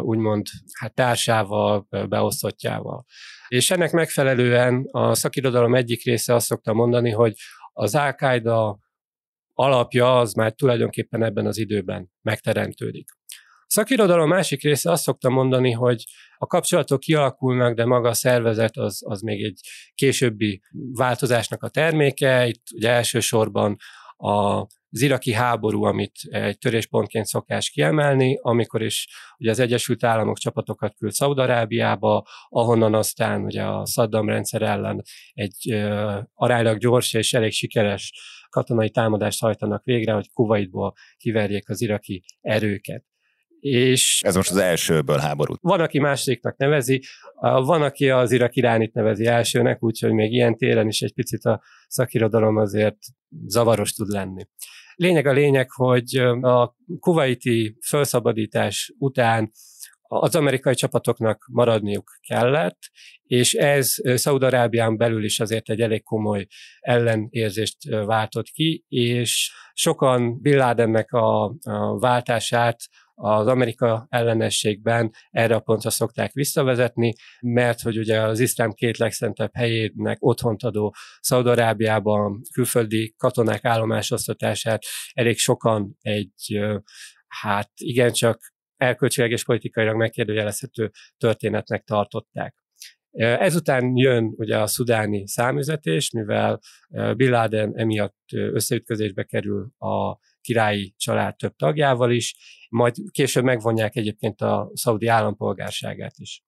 úgymond 0.00 0.46
hát 0.78 0.94
társával, 0.94 1.86
beosztottjával. 2.08 3.04
És 3.48 3.70
ennek 3.70 3.92
megfelelően 3.92 4.88
a 4.90 5.14
szakirodalom 5.14 5.74
egyik 5.74 6.04
része 6.04 6.34
azt 6.34 6.46
szokta 6.46 6.72
mondani, 6.72 7.10
hogy 7.10 7.34
az 7.72 7.94
al 7.94 8.83
alapja 9.54 10.18
az 10.18 10.32
már 10.32 10.52
tulajdonképpen 10.52 11.22
ebben 11.22 11.46
az 11.46 11.58
időben 11.58 12.10
megteremtődik. 12.22 13.08
A 13.66 13.76
szakirodalom 13.76 14.28
másik 14.28 14.62
része 14.62 14.90
azt 14.90 15.02
szokta 15.02 15.28
mondani, 15.28 15.70
hogy 15.70 16.04
a 16.36 16.46
kapcsolatok 16.46 17.00
kialakulnak, 17.00 17.74
de 17.74 17.84
maga 17.84 18.08
a 18.08 18.14
szervezet 18.14 18.76
az, 18.76 19.02
az 19.06 19.20
még 19.20 19.44
egy 19.44 19.60
későbbi 19.94 20.60
változásnak 20.92 21.62
a 21.62 21.68
terméke. 21.68 22.46
Itt 22.46 22.62
ugye 22.74 22.90
elsősorban 22.90 23.76
a 24.16 24.66
az 24.94 25.00
iraki 25.00 25.32
háború, 25.32 25.84
amit 25.84 26.12
egy 26.30 26.58
töréspontként 26.58 27.26
szokás 27.26 27.70
kiemelni, 27.70 28.38
amikor 28.42 28.82
is 28.82 29.08
ugye 29.38 29.50
az 29.50 29.58
Egyesült 29.58 30.04
Államok 30.04 30.38
csapatokat 30.38 30.94
küld 30.96 31.12
Szaudarábiába, 31.12 32.26
ahonnan 32.48 32.94
aztán 32.94 33.44
ugye 33.44 33.62
a 33.62 33.86
Saddam 33.86 34.28
rendszer 34.28 34.62
ellen 34.62 35.02
egy 35.32 35.74
aránylag 36.34 36.78
gyors 36.78 37.14
és 37.14 37.32
elég 37.32 37.52
sikeres 37.52 38.12
katonai 38.54 38.90
támadást 38.90 39.40
hajtanak 39.40 39.84
végre, 39.84 40.12
hogy 40.12 40.30
Kuwaitból 40.32 40.94
kiverjék 41.16 41.68
az 41.68 41.80
iraki 41.80 42.24
erőket. 42.40 43.04
És 43.60 44.20
Ez 44.24 44.34
most 44.34 44.50
az 44.50 44.56
elsőből 44.56 45.18
háború. 45.18 45.54
Van, 45.60 45.80
aki 45.80 45.98
másodiknak 45.98 46.56
nevezi, 46.56 47.02
van, 47.40 47.82
aki 47.82 48.10
az 48.10 48.32
irak 48.32 48.56
iránit 48.56 48.94
nevezi 48.94 49.26
elsőnek, 49.26 49.82
úgyhogy 49.82 50.12
még 50.12 50.32
ilyen 50.32 50.56
téren 50.56 50.88
is 50.88 51.00
egy 51.00 51.12
picit 51.14 51.44
a 51.44 51.62
szakirodalom 51.88 52.56
azért 52.56 52.96
zavaros 53.46 53.92
tud 53.92 54.08
lenni. 54.08 54.46
Lényeg 54.94 55.26
a 55.26 55.32
lényeg, 55.32 55.70
hogy 55.70 56.16
a 56.40 56.76
kuwaiti 57.00 57.76
felszabadítás 57.80 58.94
után 58.98 59.50
az 60.20 60.36
amerikai 60.36 60.74
csapatoknak 60.74 61.44
maradniuk 61.52 62.10
kellett, 62.28 62.78
és 63.22 63.54
ez 63.54 63.94
Szaudarábián 64.14 64.96
belül 64.96 65.24
is 65.24 65.40
azért 65.40 65.70
egy 65.70 65.80
elég 65.80 66.02
komoly 66.02 66.46
ellenérzést 66.80 67.76
váltott 67.88 68.46
ki, 68.46 68.84
és 68.88 69.52
sokan 69.72 70.40
Bin 70.40 70.56
Ladennek 70.56 71.12
a, 71.12 71.44
a 71.62 71.98
váltását 71.98 72.76
az 73.14 73.46
Amerika 73.46 74.06
ellenességben 74.10 75.10
erre 75.30 75.54
a 75.54 75.60
pontra 75.60 75.90
szokták 75.90 76.32
visszavezetni, 76.32 77.12
mert 77.40 77.80
hogy 77.80 77.98
ugye 77.98 78.20
az 78.20 78.40
iszlám 78.40 78.72
két 78.72 78.98
legszentebb 78.98 79.50
helyének 79.54 80.16
otthont 80.20 80.62
adó 80.62 80.94
Szaudarábiában 81.20 82.40
külföldi 82.52 83.14
katonák 83.16 83.64
állomásosztatását 83.64 84.82
elég 85.12 85.36
sokan 85.38 85.96
egy 86.00 86.60
hát 87.28 87.70
igencsak 87.74 88.53
erkölcsileg 88.76 89.30
és 89.30 89.44
politikailag 89.44 89.96
megkérdőjelezhető 89.96 90.90
történetnek 91.16 91.84
tartották. 91.84 92.54
Ezután 93.16 93.96
jön 93.96 94.32
ugye 94.36 94.58
a 94.58 94.66
szudáni 94.66 95.28
számüzetés, 95.28 96.10
mivel 96.10 96.60
Bin 97.16 97.30
Laden 97.30 97.72
emiatt 97.76 98.18
összeütközésbe 98.32 99.22
kerül 99.22 99.70
a 99.78 100.18
királyi 100.40 100.94
család 100.96 101.36
több 101.36 101.54
tagjával 101.56 102.10
is, 102.10 102.34
majd 102.68 102.94
később 103.10 103.44
megvonják 103.44 103.96
egyébként 103.96 104.40
a 104.40 104.70
szaudi 104.72 105.06
állampolgárságát 105.06 106.14
is. 106.16 106.42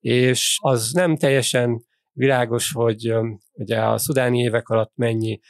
És 0.00 0.58
az 0.60 0.92
nem 0.92 1.16
teljesen 1.16 1.84
világos, 2.12 2.72
hogy 2.72 3.14
ugye 3.52 3.80
a 3.80 3.98
szudáni 3.98 4.38
évek 4.38 4.68
alatt 4.68 4.92
mennyi 4.94 5.40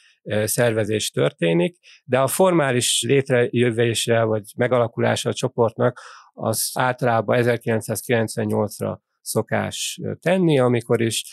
szervezés 0.44 1.10
történik, 1.10 1.78
de 2.04 2.18
a 2.18 2.26
formális 2.26 3.02
létrejövése 3.06 4.22
vagy 4.22 4.42
megalakulása 4.56 5.28
a 5.28 5.34
csoportnak 5.34 6.00
az 6.32 6.70
általában 6.74 7.38
1998-ra 7.42 8.98
szokás 9.20 10.00
tenni, 10.20 10.58
amikor 10.58 11.00
is 11.00 11.24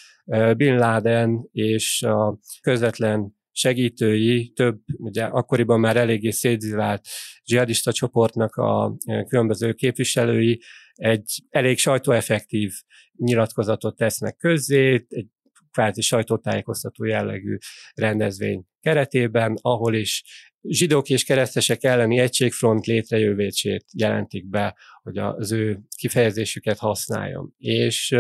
Bin 0.58 0.77
Laden 0.77 1.49
és 1.51 2.01
a 2.01 2.39
közvetlen 2.62 3.34
segítői, 3.51 4.51
több, 4.55 4.79
ugye 4.97 5.23
akkoriban 5.23 5.79
már 5.79 5.97
eléggé 5.97 6.29
szétzilált 6.29 7.08
zsihadista 7.45 7.91
csoportnak 7.91 8.55
a 8.55 8.95
különböző 9.27 9.73
képviselői 9.73 10.62
egy 10.93 11.43
elég 11.49 11.77
sajtóeffektív 11.77 12.71
nyilatkozatot 13.17 13.95
tesznek 13.95 14.36
közzé, 14.36 15.05
egy 15.10 15.27
kvázi 15.71 16.01
sajtótájékoztató 16.01 17.03
jellegű 17.03 17.58
rendezvény 17.93 18.65
keretében, 18.86 19.58
ahol 19.62 19.93
is 19.93 20.24
zsidók 20.62 21.10
és 21.10 21.24
keresztesek 21.24 21.84
elleni 21.84 22.19
egységfront 22.19 22.86
létrejövétsét 22.86 23.86
jelentik 23.93 24.50
be, 24.50 24.76
hogy 25.04 25.17
az 25.17 25.52
ő 25.52 25.80
kifejezésüket 25.98 26.78
használjon. 26.78 27.54
És 27.58 28.15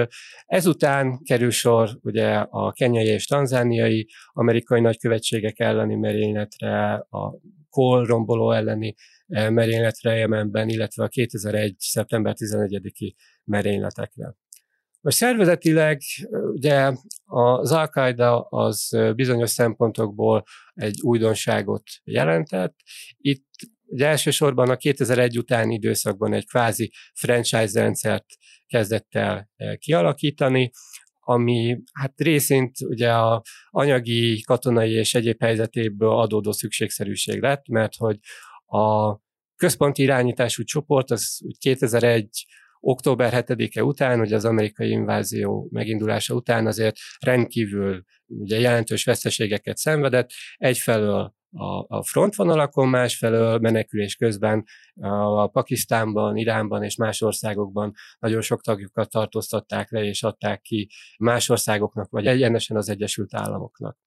ezután 0.45 1.23
kerül 1.23 1.51
sor 1.51 1.89
ugye 2.01 2.27
a 2.49 2.71
kenyai 2.71 3.07
és 3.07 3.25
tanzániai 3.25 4.07
amerikai 4.33 4.81
nagykövetségek 4.81 5.59
elleni 5.59 5.95
merényletre, 5.95 6.93
a 6.93 7.39
kolromboló 7.69 8.51
elleni 8.51 8.95
merényletre 9.27 10.15
Jemenben, 10.15 10.69
illetve 10.69 11.03
a 11.03 11.07
2001. 11.07 11.75
szeptember 11.77 12.35
11-i 12.37 13.13
merényletekre. 13.43 14.35
Most 15.05 15.17
szervezetileg 15.17 16.01
ugye 16.31 16.91
az 17.25 17.71
al 17.71 18.47
az 18.49 18.97
bizonyos 19.15 19.49
szempontokból 19.49 20.43
egy 20.73 21.01
újdonságot 21.01 21.83
jelentett. 22.03 22.75
Itt 23.17 23.47
ugye 23.85 24.07
elsősorban 24.07 24.69
a 24.69 24.75
2001 24.75 25.37
utáni 25.37 25.73
időszakban 25.73 26.33
egy 26.33 26.47
kvázi 26.47 26.91
franchise 27.13 27.81
rendszert 27.81 28.25
kezdett 28.67 29.07
el 29.15 29.49
kialakítani, 29.77 30.71
ami 31.19 31.81
hát 31.93 32.19
részint 32.19 32.71
ugye 32.79 33.13
a 33.13 33.41
anyagi, 33.69 34.41
katonai 34.41 34.91
és 34.91 35.13
egyéb 35.13 35.41
helyzetéből 35.41 36.09
adódó 36.09 36.51
szükségszerűség 36.51 37.41
lett, 37.41 37.67
mert 37.67 37.95
hogy 37.95 38.19
a 38.65 39.15
központi 39.55 40.01
irányítású 40.01 40.63
csoport 40.63 41.11
az 41.11 41.41
úgy 41.43 41.57
2001 41.57 42.45
október 42.85 43.43
7-e 43.47 43.83
után, 43.83 44.19
ugye 44.19 44.35
az 44.35 44.45
amerikai 44.45 44.89
invázió 44.89 45.67
megindulása 45.71 46.33
után 46.33 46.67
azért 46.67 46.97
rendkívül 47.19 48.03
ugye 48.25 48.59
jelentős 48.59 49.03
veszteségeket 49.03 49.77
szenvedett. 49.77 50.29
Egyfelől 50.55 51.33
a, 51.51 51.85
a 51.87 52.03
frontvonalakon, 52.03 52.87
másfelől 52.87 53.59
menekülés 53.59 54.15
közben 54.15 54.63
a 55.01 55.47
Pakisztánban, 55.47 56.37
Iránban 56.37 56.83
és 56.83 56.95
más 56.95 57.21
országokban 57.21 57.93
nagyon 58.19 58.41
sok 58.41 58.61
tagjukat 58.61 59.09
tartóztatták 59.09 59.91
le 59.91 60.03
és 60.03 60.23
adták 60.23 60.61
ki 60.61 60.89
más 61.19 61.49
országoknak, 61.49 62.09
vagy 62.09 62.27
egyenesen 62.27 62.77
az 62.77 62.89
Egyesült 62.89 63.33
Államoknak. 63.33 63.97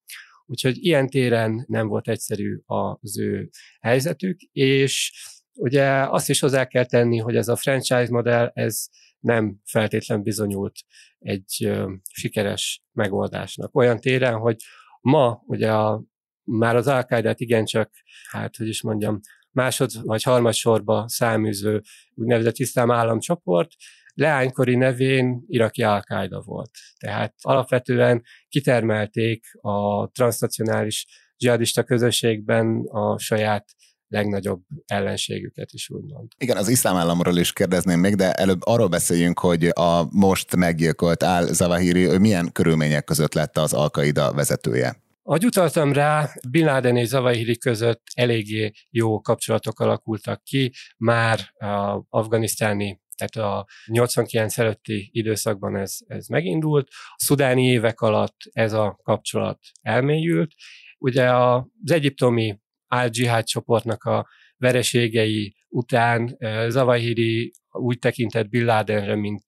Úgyhogy 0.45 0.85
ilyen 0.85 1.07
téren 1.07 1.65
nem 1.67 1.87
volt 1.87 2.07
egyszerű 2.07 2.59
az 2.65 3.19
ő 3.19 3.49
helyzetük, 3.79 4.39
és 4.51 5.11
ugye 5.59 5.85
azt 5.89 6.29
is 6.29 6.39
hozzá 6.39 6.65
kell 6.65 6.85
tenni, 6.85 7.17
hogy 7.17 7.35
ez 7.35 7.47
a 7.47 7.55
franchise 7.55 8.07
modell, 8.09 8.51
ez 8.53 8.85
nem 9.19 9.59
feltétlen 9.65 10.23
bizonyult 10.23 10.75
egy 11.19 11.71
sikeres 12.13 12.83
megoldásnak. 12.91 13.75
Olyan 13.75 13.99
téren, 13.99 14.37
hogy 14.37 14.55
ma 15.01 15.43
ugye 15.45 15.71
a, 15.73 16.03
már 16.43 16.75
az 16.75 16.87
al 16.87 17.05
igencsak, 17.35 17.91
hát 18.29 18.55
hogy 18.55 18.67
is 18.67 18.81
mondjam, 18.81 19.19
másod 19.51 19.91
vagy 20.01 20.23
harmadsorba 20.23 21.07
száműző 21.07 21.81
úgynevezett 22.15 22.57
iszlám 22.57 22.91
államcsoport, 22.91 23.71
leánykori 24.13 24.75
nevén 24.75 25.43
iraki 25.47 25.83
al 25.83 26.03
volt. 26.45 26.71
Tehát 26.97 27.33
alapvetően 27.41 28.23
kitermelték 28.47 29.45
a 29.61 30.07
transnacionális 30.07 31.05
dzsihadista 31.37 31.83
közösségben 31.83 32.85
a 32.87 33.17
saját 33.17 33.65
legnagyobb 34.09 34.61
ellenségüket 34.85 35.71
is 35.71 35.89
úgymond. 35.89 36.31
Igen, 36.37 36.57
az 36.57 36.67
iszlám 36.67 36.95
államról 36.95 37.37
is 37.37 37.53
kérdezném 37.53 37.99
még, 37.99 38.15
de 38.15 38.33
előbb 38.33 38.61
arról 38.63 38.87
beszéljünk, 38.87 39.39
hogy 39.39 39.65
a 39.65 40.07
most 40.11 40.55
meggyilkolt 40.55 41.23
al-Zawahiri 41.23 42.17
milyen 42.17 42.51
körülmények 42.51 43.03
között 43.03 43.33
lett 43.33 43.57
az 43.57 43.73
Al-Qaida 43.73 44.33
vezetője. 44.33 44.95
Ahogy 45.23 45.45
utaltam 45.45 45.93
rá, 45.93 46.29
Bin 46.49 46.65
Laden 46.65 46.95
és 46.95 47.07
Zawahiri 47.07 47.57
között 47.57 48.01
eléggé 48.13 48.71
jó 48.89 49.21
kapcsolatok 49.21 49.79
alakultak 49.79 50.43
ki, 50.43 50.73
már 50.97 51.39
a 51.57 52.03
afganisztáni 52.09 52.99
tehát 53.19 53.51
a 53.51 53.67
89 53.85 54.57
előtti 54.57 55.09
időszakban 55.13 55.75
ez, 55.75 55.97
ez 56.07 56.27
megindult. 56.27 56.87
A 56.89 57.15
szudáni 57.17 57.65
évek 57.65 58.01
alatt 58.01 58.37
ez 58.51 58.73
a 58.73 58.99
kapcsolat 59.03 59.59
elmélyült. 59.81 60.51
Ugye 60.97 61.33
az 61.33 61.63
egyiptomi 61.91 62.59
al-Jihad 62.89 63.43
csoportnak 63.43 64.03
a 64.03 64.27
vereségei 64.57 65.55
után 65.69 66.37
Zavahiri 66.67 67.51
úgy 67.71 67.99
tekintett 67.99 68.49
Bin 68.49 68.65
Ladenre, 68.65 69.15
mint 69.15 69.43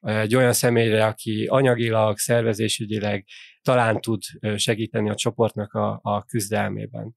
egy 0.00 0.34
olyan 0.34 0.52
személyre, 0.52 1.06
aki 1.06 1.46
anyagilag, 1.46 2.18
szervezésügyileg 2.18 3.24
talán 3.62 4.00
tud 4.00 4.22
segíteni 4.56 5.10
a 5.10 5.14
csoportnak 5.14 5.72
a, 5.72 6.00
a 6.02 6.24
küzdelmében. 6.24 7.16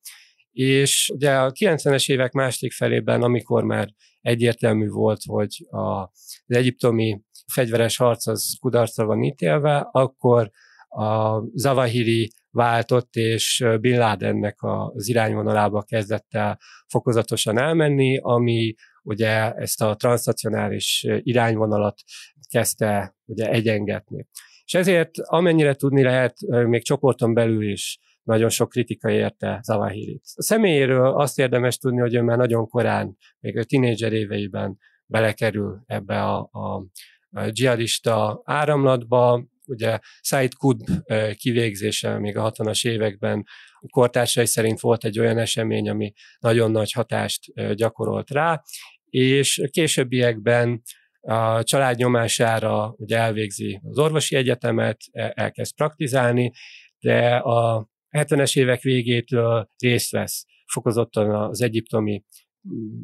És 0.51 1.11
ugye 1.13 1.37
a 1.37 1.51
90-es 1.51 2.11
évek 2.11 2.31
második 2.31 2.71
felében, 2.71 3.21
amikor 3.21 3.63
már 3.63 3.89
egyértelmű 4.21 4.87
volt, 4.87 5.21
hogy 5.25 5.67
a, 5.69 6.01
az 6.01 6.41
egyiptomi 6.45 7.21
fegyveres 7.53 7.97
harc 7.97 8.27
az 8.27 8.57
kudarcra 8.59 9.05
van 9.05 9.23
ítélve, 9.23 9.87
akkor 9.91 10.51
a 10.87 11.39
Zavahiri 11.53 12.31
váltott, 12.51 13.15
és 13.15 13.65
Bin 13.79 13.97
Ladennek 13.97 14.55
az 14.59 15.07
irányvonalába 15.07 15.81
kezdett 15.81 16.27
el 16.29 16.59
fokozatosan 16.87 17.59
elmenni, 17.59 18.17
ami 18.21 18.73
ugye 19.03 19.53
ezt 19.53 19.81
a 19.81 19.95
transnacionális 19.95 21.05
irányvonalat 21.17 21.99
kezdte 22.49 23.15
ugye 23.25 23.49
egyengetni. 23.49 24.27
És 24.63 24.73
ezért 24.73 25.11
amennyire 25.17 25.73
tudni 25.73 26.03
lehet, 26.03 26.37
még 26.47 26.83
csoporton 26.83 27.33
belül 27.33 27.71
is 27.71 27.99
nagyon 28.23 28.49
sok 28.49 28.69
kritika 28.69 29.09
érte 29.09 29.59
Zavahirit. 29.63 30.23
A 30.35 30.43
személyéről 30.43 31.07
azt 31.07 31.39
érdemes 31.39 31.77
tudni, 31.77 31.99
hogy 31.99 32.15
ő 32.15 32.21
már 32.21 32.37
nagyon 32.37 32.67
korán, 32.67 33.17
még 33.39 33.57
a 33.57 33.63
tinédzser 33.63 34.13
éveiben 34.13 34.77
belekerül 35.05 35.83
ebbe 35.85 36.23
a, 36.23 36.49
a, 36.51 36.85
dzsihadista 37.49 38.41
áramlatba, 38.43 39.43
ugye 39.71 39.99
Said 40.21 40.53
Qutb 40.53 40.89
kivégzése 41.35 42.19
még 42.19 42.37
a 42.37 42.51
60-as 42.51 42.87
években 42.87 43.45
kortársai 43.89 44.45
szerint 44.45 44.79
volt 44.79 45.05
egy 45.05 45.19
olyan 45.19 45.37
esemény, 45.37 45.89
ami 45.89 46.13
nagyon 46.39 46.71
nagy 46.71 46.91
hatást 46.91 47.73
gyakorolt 47.75 48.29
rá, 48.29 48.61
és 49.05 49.61
későbbiekben 49.71 50.81
a 51.21 51.63
család 51.63 51.97
nyomására 51.97 52.93
ugye 52.97 53.17
elvégzi 53.17 53.81
az 53.83 53.97
orvosi 53.97 54.35
egyetemet, 54.35 54.97
e, 55.11 55.31
elkezd 55.35 55.75
praktizálni, 55.75 56.51
de 56.99 57.35
a 57.35 57.89
70-es 58.09 58.57
évek 58.59 58.81
végétől 58.81 59.69
részt 59.77 60.11
vesz 60.11 60.45
fokozottan 60.71 61.35
az 61.35 61.61
egyiptomi 61.61 62.23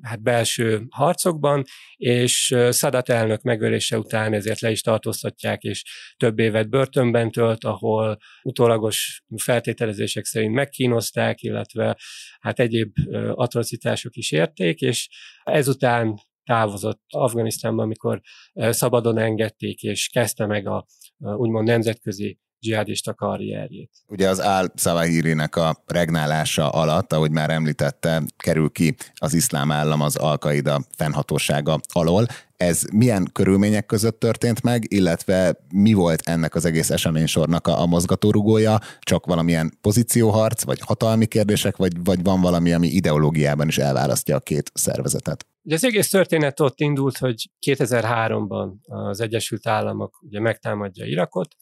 hát 0.02 0.22
belső 0.22 0.86
harcokban, 0.90 1.64
és 1.96 2.56
Szadat 2.70 3.10
elnök 3.10 3.42
megölése 3.42 3.98
után 3.98 4.34
ezért 4.34 4.60
le 4.60 4.72
is 4.72 4.82
tartóztatják, 4.82 5.62
és 5.62 5.84
több 6.18 6.40
évet 6.40 6.70
börtönben 6.70 7.32
tölt, 7.32 7.64
ahol 7.64 8.18
utólagos 8.44 9.22
feltételezések 9.36 10.26
szerint 10.26 10.54
megkínozták, 10.54 11.42
illetve 11.42 11.98
hát 12.40 12.60
egyéb 12.60 12.92
atrocitások 13.32 14.16
is 14.16 14.32
érték, 14.32 14.82
és 14.82 15.10
ezután 15.44 16.16
távozott 16.44 17.02
Afganisztánban, 17.10 17.86
amikor 17.86 18.22
szabadon 18.54 19.18
engedték, 19.18 19.82
és 19.82 20.10
kezdte 20.10 20.46
meg 20.46 20.68
a 20.68 20.86
úgymond 21.18 21.68
nemzetközi 21.68 22.40
dzsihadista 22.60 23.14
karrierjét. 23.14 23.92
Ugye 24.08 24.30
az 24.30 24.40
al 24.40 24.72
Szavahírinek 24.76 25.56
a 25.56 25.84
regnálása 25.86 26.70
alatt, 26.70 27.14
ahogy 27.14 27.32
már 27.32 27.50
említette, 27.50 28.24
kerül 28.38 28.70
ki 28.70 28.96
az 29.16 29.34
iszlám 29.34 29.72
állam 29.72 30.02
az 30.02 30.16
Al-Qaida 30.16 30.82
fennhatósága 30.98 31.80
alól. 31.94 32.26
Ez 32.58 32.84
milyen 32.94 33.30
körülmények 33.34 33.86
között 33.86 34.20
történt 34.20 34.64
meg, 34.64 34.84
illetve 34.88 35.58
mi 35.74 35.94
volt 35.94 36.22
ennek 36.26 36.56
az 36.56 36.66
egész 36.66 36.90
eseménysornak 36.90 37.68
a, 37.68 37.82
a 37.82 37.86
mozgatórugója? 37.86 38.80
Csak 39.00 39.26
valamilyen 39.26 39.78
pozícióharc, 39.82 40.64
vagy 40.64 40.80
hatalmi 40.82 41.26
kérdések, 41.26 41.78
vagy, 41.78 42.04
vagy 42.04 42.24
van 42.24 42.42
valami, 42.42 42.74
ami 42.74 42.88
ideológiában 42.88 43.68
is 43.68 43.78
elválasztja 43.78 44.36
a 44.36 44.40
két 44.40 44.72
szervezetet? 44.74 45.46
Ugye 45.64 45.76
az 45.76 45.84
egész 45.84 46.10
történet 46.10 46.60
ott 46.60 46.80
indult, 46.80 47.18
hogy 47.18 47.50
2003-ban 47.66 48.70
az 48.86 49.22
Egyesült 49.22 49.68
Államok 49.68 50.20
ugye 50.22 50.40
megtámadja 50.40 51.06
Irakot, 51.06 51.56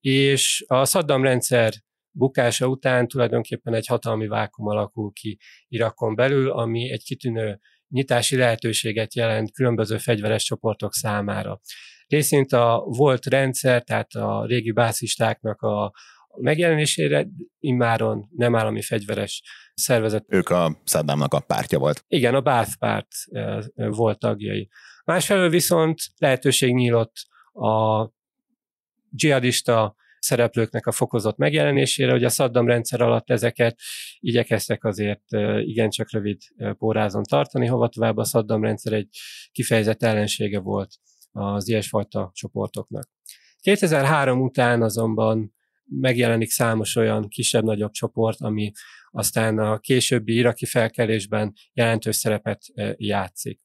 és 0.00 0.64
a 0.66 0.84
Saddam 0.84 1.22
rendszer 1.22 1.72
bukása 2.10 2.66
után 2.66 3.08
tulajdonképpen 3.08 3.74
egy 3.74 3.86
hatalmi 3.86 4.26
vákum 4.26 4.66
alakul 4.66 5.12
ki 5.12 5.38
Irakon 5.68 6.14
belül, 6.14 6.50
ami 6.50 6.90
egy 6.90 7.02
kitűnő 7.02 7.58
nyitási 7.88 8.36
lehetőséget 8.36 9.14
jelent 9.14 9.52
különböző 9.52 9.98
fegyveres 9.98 10.44
csoportok 10.44 10.94
számára. 10.94 11.60
Részint 12.06 12.52
a 12.52 12.82
volt 12.86 13.26
rendszer, 13.26 13.82
tehát 13.82 14.12
a 14.12 14.46
régi 14.46 14.72
bászistáknak 14.72 15.60
a 15.60 15.92
megjelenésére 16.40 17.26
immáron 17.58 18.28
nem 18.36 18.56
állami 18.56 18.82
fegyveres 18.82 19.42
szervezet. 19.74 20.24
Ők 20.28 20.48
a 20.48 20.80
Saddamnak 20.84 21.34
a 21.34 21.40
pártja 21.40 21.78
volt. 21.78 22.04
Igen, 22.08 22.34
a 22.34 22.40
Báth 22.40 22.76
párt 22.78 23.08
volt 23.74 24.18
tagjai. 24.18 24.68
Másfelől 25.04 25.48
viszont 25.48 25.98
lehetőség 26.16 26.74
nyílt 26.74 27.12
a 27.52 28.04
dzsihadista 29.10 29.94
szereplőknek 30.18 30.86
a 30.86 30.92
fokozott 30.92 31.36
megjelenésére, 31.36 32.10
hogy 32.10 32.24
a 32.24 32.28
Saddam 32.28 32.66
rendszer 32.66 33.00
alatt 33.00 33.30
ezeket 33.30 33.80
igyekeztek 34.18 34.84
azért 34.84 35.22
igencsak 35.60 36.12
rövid 36.12 36.42
pórázon 36.78 37.22
tartani, 37.22 37.66
hova 37.66 37.88
tovább 37.88 38.16
a 38.16 38.24
Saddam 38.24 38.62
rendszer 38.62 38.92
egy 38.92 39.08
kifejezett 39.52 40.02
ellensége 40.02 40.60
volt 40.60 40.94
az 41.32 41.68
ilyesfajta 41.68 42.30
csoportoknak. 42.34 43.08
2003 43.60 44.40
után 44.40 44.82
azonban 44.82 45.54
megjelenik 45.84 46.50
számos 46.50 46.96
olyan 46.96 47.28
kisebb-nagyobb 47.28 47.90
csoport, 47.90 48.40
ami 48.40 48.72
aztán 49.10 49.58
a 49.58 49.78
későbbi 49.78 50.34
iraki 50.34 50.66
felkelésben 50.66 51.52
jelentős 51.72 52.16
szerepet 52.16 52.62
játszik. 52.96 53.60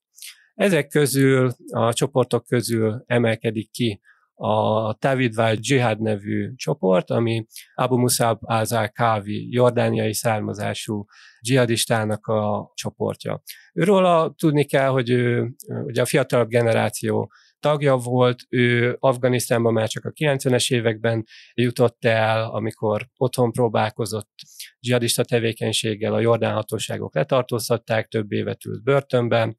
Ezek 0.53 0.87
közül, 0.87 1.51
a 1.71 1.93
csoportok 1.93 2.45
közül 2.45 3.03
emelkedik 3.05 3.71
ki 3.71 4.01
a 4.35 4.93
Tavidvál 4.93 5.55
Jihad 5.59 6.01
nevű 6.01 6.55
csoport, 6.55 7.09
ami 7.09 7.45
Abu 7.75 7.97
Musab 7.97 8.37
Azar 8.41 8.91
Kavi, 8.91 9.47
jordániai 9.51 10.13
származású 10.13 11.05
dzsihadistának 11.41 12.27
a 12.27 12.71
csoportja. 12.73 13.41
Őról 13.73 14.33
tudni 14.37 14.65
kell, 14.65 14.89
hogy 14.89 15.09
ő 15.09 15.55
ugye 15.85 16.01
a 16.01 16.05
fiatalabb 16.05 16.49
generáció 16.49 17.31
tagja 17.59 17.95
volt, 17.95 18.43
ő 18.49 18.97
Afganisztánban 18.99 19.73
már 19.73 19.87
csak 19.87 20.05
a 20.05 20.11
90-es 20.11 20.73
években 20.73 21.25
jutott 21.53 22.05
el, 22.05 22.43
amikor 22.43 23.07
otthon 23.17 23.51
próbálkozott 23.51 24.29
dzsihadista 24.79 25.23
tevékenységgel, 25.23 26.13
a 26.13 26.19
jordán 26.19 26.53
hatóságok 26.53 27.15
letartóztatták, 27.15 28.07
több 28.07 28.31
évet 28.31 28.65
ült 28.65 28.83
börtönben, 28.83 29.57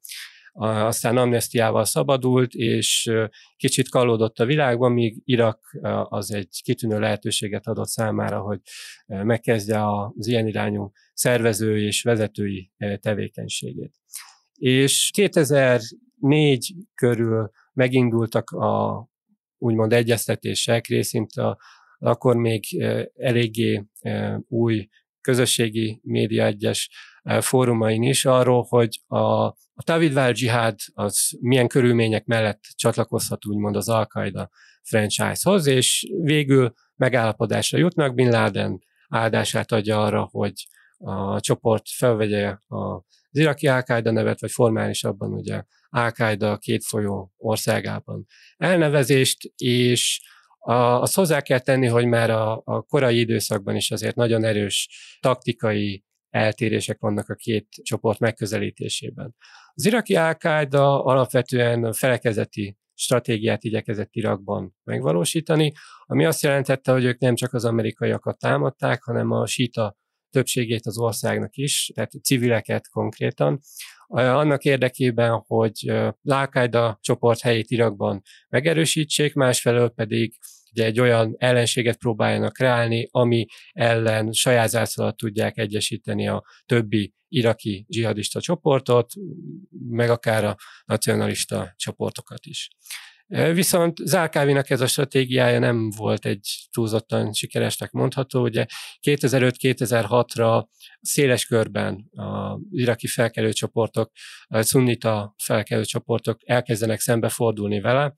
aztán 0.59 1.17
amnestiával 1.17 1.85
szabadult, 1.85 2.53
és 2.53 3.11
kicsit 3.55 3.89
kalódott 3.89 4.39
a 4.39 4.45
világban, 4.45 4.91
míg 4.91 5.21
Irak 5.23 5.77
az 6.09 6.31
egy 6.33 6.61
kitűnő 6.63 6.99
lehetőséget 6.99 7.67
adott 7.67 7.87
számára, 7.87 8.39
hogy 8.39 8.59
megkezdje 9.05 9.85
az 9.87 10.27
ilyen 10.27 10.47
irányú 10.47 10.91
szervezői 11.13 11.85
és 11.85 12.01
vezetői 12.01 12.71
tevékenységét. 12.99 13.93
És 14.53 15.09
2004 15.13 16.75
körül 16.95 17.51
megindultak 17.73 18.49
a 18.49 19.07
úgymond 19.57 19.93
egyeztetések, 19.93 20.87
részint 20.87 21.31
a, 21.31 21.57
akkor 21.97 22.35
még 22.35 22.63
eléggé 23.15 23.83
új 24.47 24.87
közösségi 25.21 25.99
média 26.03 26.45
egyes 26.45 26.89
fórumain 27.39 28.03
is 28.03 28.25
arról, 28.25 28.65
hogy 28.69 29.01
a, 29.07 29.45
a 29.73 29.83
Tavidvál 29.83 30.31
dzsihád 30.31 30.75
az 30.93 31.37
milyen 31.39 31.67
körülmények 31.67 32.25
mellett 32.25 32.61
csatlakozhat 32.75 33.45
úgymond 33.45 33.75
az 33.75 33.89
Al-Qaeda 33.89 34.49
franchise-hoz, 34.83 35.65
és 35.65 36.07
végül 36.21 36.73
megállapodásra 36.95 37.77
jutnak, 37.77 38.13
Bin 38.13 38.29
Laden 38.29 38.81
áldását 39.09 39.71
adja 39.71 40.03
arra, 40.03 40.27
hogy 40.31 40.67
a 40.97 41.39
csoport 41.39 41.83
felvegye 41.89 42.57
az 42.67 43.01
iraki 43.31 43.67
al 43.67 43.83
nevet, 43.87 44.41
vagy 44.41 44.51
formálisabban 44.51 45.33
ugye 45.33 45.63
al 45.89 46.57
két 46.57 46.83
folyó 46.83 47.33
országában 47.37 48.25
elnevezést, 48.57 49.51
és 49.55 50.21
azt 50.99 51.15
hozzá 51.15 51.41
kell 51.41 51.59
tenni, 51.59 51.87
hogy 51.87 52.05
már 52.05 52.29
a, 52.29 52.61
a 52.65 52.81
korai 52.81 53.19
időszakban 53.19 53.75
is 53.75 53.91
azért 53.91 54.15
nagyon 54.15 54.43
erős 54.43 54.89
taktikai 55.19 56.05
eltérések 56.37 56.99
vannak 56.99 57.29
a 57.29 57.35
két 57.35 57.67
csoport 57.83 58.19
megközelítésében. 58.19 59.35
Az 59.73 59.85
iraki 59.85 60.15
al 60.15 61.03
alapvetően 61.03 61.93
felekezeti 61.93 62.77
stratégiát 62.93 63.63
igyekezett 63.63 64.15
Irakban 64.15 64.75
megvalósítani, 64.83 65.71
ami 66.05 66.25
azt 66.25 66.43
jelentette, 66.43 66.91
hogy 66.91 67.03
ők 67.03 67.19
nem 67.19 67.35
csak 67.35 67.53
az 67.53 67.65
amerikaiakat 67.65 68.39
támadták, 68.39 69.03
hanem 69.03 69.31
a 69.31 69.45
síta 69.45 69.97
többségét 70.29 70.85
az 70.85 70.97
országnak 70.97 71.55
is, 71.55 71.91
tehát 71.95 72.11
civileket 72.23 72.89
konkrétan, 72.89 73.59
annak 74.07 74.63
érdekében, 74.63 75.43
hogy 75.47 75.93
al 76.21 76.97
csoport 77.01 77.41
helyét 77.41 77.69
Irakban 77.69 78.21
megerősítsék, 78.49 79.33
másfelől 79.33 79.89
pedig 79.89 80.37
ugye 80.71 80.85
egy 80.85 80.99
olyan 80.99 81.35
ellenséget 81.37 81.97
próbáljanak 81.97 82.53
kreálni, 82.53 83.07
ami 83.11 83.45
ellen 83.71 84.31
saját 84.31 84.69
zászlót 84.69 85.17
tudják 85.17 85.57
egyesíteni 85.57 86.27
a 86.27 86.43
többi 86.65 87.13
iraki 87.29 87.85
dzsihadista 87.87 88.41
csoportot, 88.41 89.13
meg 89.89 90.09
akár 90.09 90.45
a 90.45 90.55
nacionalista 90.85 91.73
csoportokat 91.75 92.45
is. 92.45 92.67
Viszont 93.53 93.97
Zárkávinak 93.97 94.69
ez 94.69 94.81
a 94.81 94.87
stratégiája 94.87 95.59
nem 95.59 95.89
volt 95.89 96.25
egy 96.25 96.67
túlzottan 96.71 97.33
sikeresnek 97.33 97.91
mondható. 97.91 98.41
Ugye 98.41 98.65
2005-2006-ra 99.07 100.65
széles 101.01 101.45
körben 101.45 102.09
az 102.11 102.59
iraki 102.71 103.07
felkelő 103.07 103.51
csoportok, 103.53 104.11
a 104.47 104.61
szunnita 104.61 105.33
felkelő 105.43 105.83
csoportok 105.83 106.39
elkezdenek 106.45 106.99
szembefordulni 106.99 107.79
vele, 107.79 108.15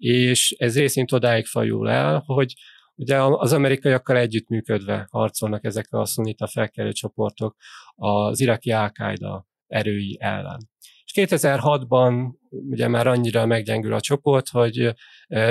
és 0.00 0.54
ez 0.58 0.78
részint 0.78 1.12
odáig 1.12 1.46
fajul 1.46 1.90
el, 1.90 2.22
hogy 2.26 2.54
Ugye 3.00 3.22
az 3.22 3.52
amerikaiakkal 3.52 4.16
együttműködve 4.16 5.06
harcolnak 5.10 5.64
ezek 5.64 5.86
a 5.90 6.04
szunita 6.04 6.46
felkelő 6.46 6.92
csoportok 6.92 7.56
az 7.94 8.40
iraki 8.40 8.70
al 8.72 9.46
erői 9.66 10.16
ellen. 10.20 10.68
És 11.04 11.12
2006-ban 11.14 12.30
ugye 12.48 12.88
már 12.88 13.06
annyira 13.06 13.46
meggyengül 13.46 13.92
a 13.92 14.00
csoport, 14.00 14.48
hogy 14.48 14.94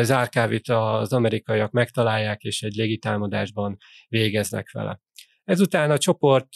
Zárkávit 0.01 0.69
az 0.69 1.13
amerikaiak 1.13 1.71
megtalálják, 1.71 2.41
és 2.41 2.61
egy 2.61 2.75
légitámadásban 2.75 3.77
végeznek 4.07 4.71
vele. 4.71 4.99
Ezután 5.49 5.91
a 5.91 5.97
csoport 5.97 6.47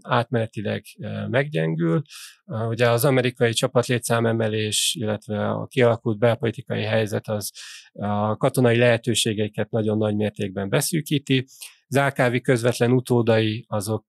átmenetileg 0.00 0.84
meggyengül, 1.28 2.02
ugye 2.46 2.90
az 2.90 3.04
amerikai 3.04 3.52
csapat 3.52 3.86
létszámemelés, 3.86 4.96
illetve 4.98 5.48
a 5.48 5.66
kialakult 5.66 6.18
belpolitikai 6.18 6.82
helyzet 6.82 7.28
az 7.28 7.52
a 7.92 8.36
katonai 8.36 8.76
lehetőségeiket 8.76 9.70
nagyon 9.70 9.98
nagy 9.98 10.16
mértékben 10.16 10.68
beszűkíti. 10.68 11.46
Zárkávi 11.88 12.40
közvetlen 12.40 12.92
utódai 12.92 13.64
azok 13.68 14.04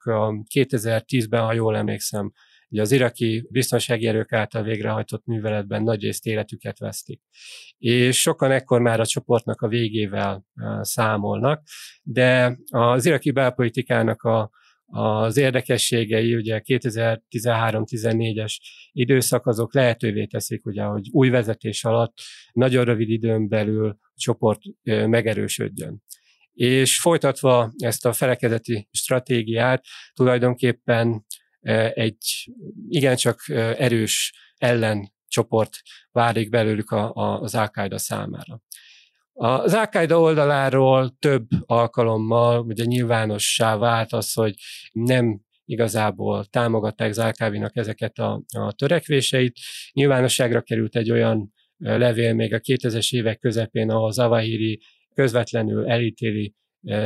2010-ben, 0.54 1.42
ha 1.42 1.54
jól 1.54 1.78
emlékszem, 1.78 2.32
Ugye 2.74 2.82
az 2.82 2.92
iraki 2.92 3.48
biztonsági 3.50 4.08
erők 4.08 4.32
által 4.32 4.64
végrehajtott 4.64 5.26
műveletben 5.26 5.84
nagy 5.84 6.02
részt 6.02 6.26
életüket 6.26 6.80
vesztik. 6.80 7.22
És 7.78 8.20
sokan 8.20 8.52
ekkor 8.52 8.82
már 8.82 9.00
a 9.00 9.06
csoportnak 9.06 9.62
a 9.62 9.68
végével 9.68 10.46
számolnak, 10.82 11.64
de 12.04 12.58
az 12.70 13.06
iraki 13.06 13.32
belpolitikának 13.32 14.22
a, 14.22 14.50
az 14.86 15.38
érdekességei, 15.38 16.36
ugye 16.36 16.62
2013-14-es 16.66 18.54
időszak 18.92 19.46
azok 19.46 19.74
lehetővé 19.74 20.26
teszik, 20.26 20.66
ugye, 20.66 20.84
hogy 20.84 21.10
új 21.12 21.30
vezetés 21.30 21.84
alatt 21.84 22.14
nagyon 22.52 22.86
rövid 22.86 23.10
időn 23.10 23.48
belül 23.48 23.90
a 23.90 24.14
csoport 24.16 24.62
megerősödjön. 24.84 26.04
És 26.54 27.00
folytatva 27.00 27.74
ezt 27.78 28.06
a 28.06 28.14
felekezeti 28.14 28.88
stratégiát, 28.92 29.86
tulajdonképpen 30.14 31.26
egy 31.94 32.52
igencsak 32.88 33.50
erős 33.78 34.34
ellencsoport 34.58 35.78
válik 36.12 36.50
belőlük 36.50 36.90
a, 36.90 37.14
a, 37.14 37.42
az 37.42 37.56
al 37.56 37.98
számára. 37.98 38.62
Az 39.34 39.74
al 39.74 40.18
oldaláról 40.18 41.16
több 41.20 41.48
alkalommal 41.66 42.60
ugye 42.60 42.84
nyilvánossá 42.84 43.78
vált 43.78 44.14
az, 44.14 44.34
hogy 44.34 44.56
nem 44.92 45.42
igazából 45.66 46.46
támogatták 46.46 47.12
Zálkávinak 47.12 47.76
ezeket 47.76 48.18
a, 48.18 48.44
a 48.58 48.72
törekvéseit. 48.72 49.58
Nyilvánosságra 49.92 50.62
került 50.62 50.96
egy 50.96 51.12
olyan 51.12 51.54
levél 51.78 52.34
még 52.34 52.54
a 52.54 52.60
2000-es 52.60 53.14
évek 53.14 53.40
közepén, 53.40 53.90
ahol 53.90 54.12
Zavahiri 54.12 54.82
közvetlenül 55.14 55.90
elítéli 55.90 56.56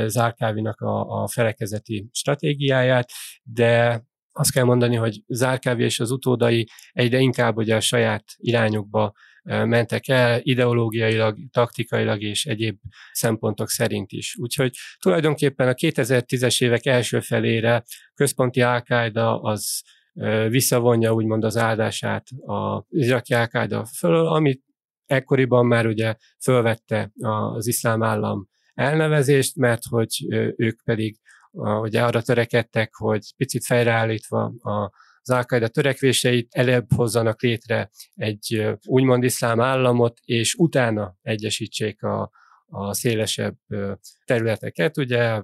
Zárkávinak 0.06 0.82
a, 0.82 1.22
a 1.22 1.28
felekezeti 1.28 2.10
stratégiáját, 2.12 3.10
de 3.43 4.04
azt 4.38 4.52
kell 4.52 4.63
mondani, 4.63 4.95
hogy 4.95 5.23
Zárkávi 5.28 5.84
és 5.84 6.00
az 6.00 6.12
utódai 6.12 6.67
egyre 6.91 7.19
inkább 7.19 7.58
ugye 7.58 7.76
a 7.76 7.80
saját 7.80 8.23
irányukba 8.38 9.13
mentek 9.43 10.08
el, 10.08 10.39
ideológiailag, 10.43 11.38
taktikailag 11.52 12.21
és 12.21 12.45
egyéb 12.45 12.78
szempontok 13.12 13.69
szerint 13.69 14.12
is. 14.12 14.36
Úgyhogy 14.38 14.76
tulajdonképpen 15.00 15.67
a 15.67 15.73
2010-es 15.73 16.63
évek 16.63 16.86
első 16.86 17.19
felére 17.19 17.84
központi 18.13 18.62
al 18.62 18.84
az 19.41 19.82
visszavonja 20.50 21.13
úgymond 21.13 21.43
az 21.43 21.58
áldását 21.58 22.28
az 22.45 22.84
iraki 22.89 23.34
al 23.34 23.86
fölől, 23.97 24.28
amit 24.28 24.63
ekkoriban 25.06 25.65
már 25.65 25.86
ugye 25.86 26.15
fölvette 26.43 27.12
az 27.19 27.67
iszlám 27.67 28.04
állam 28.04 28.47
elnevezést, 28.73 29.56
mert 29.56 29.84
hogy 29.89 30.26
ők 30.56 30.84
pedig 30.84 31.17
ugye 31.82 32.04
arra 32.04 32.22
törekedtek, 32.22 32.96
hogy 32.96 33.34
picit 33.38 33.65
fejreállítva 33.65 34.43
a 34.43 34.91
az 35.30 35.48
al 35.50 35.67
törekvéseit 35.67 36.48
előbb 36.52 36.93
hozzanak 36.96 37.41
létre 37.41 37.89
egy 38.15 38.67
úgymond 38.86 39.24
iszlám 39.24 39.62
államot, 39.62 40.20
és 40.24 40.54
utána 40.54 41.17
egyesítsék 41.22 42.04
a, 42.04 42.32
a 42.65 42.93
szélesebb 42.93 43.58
területeket. 44.26 44.98
Ugye 44.98 45.41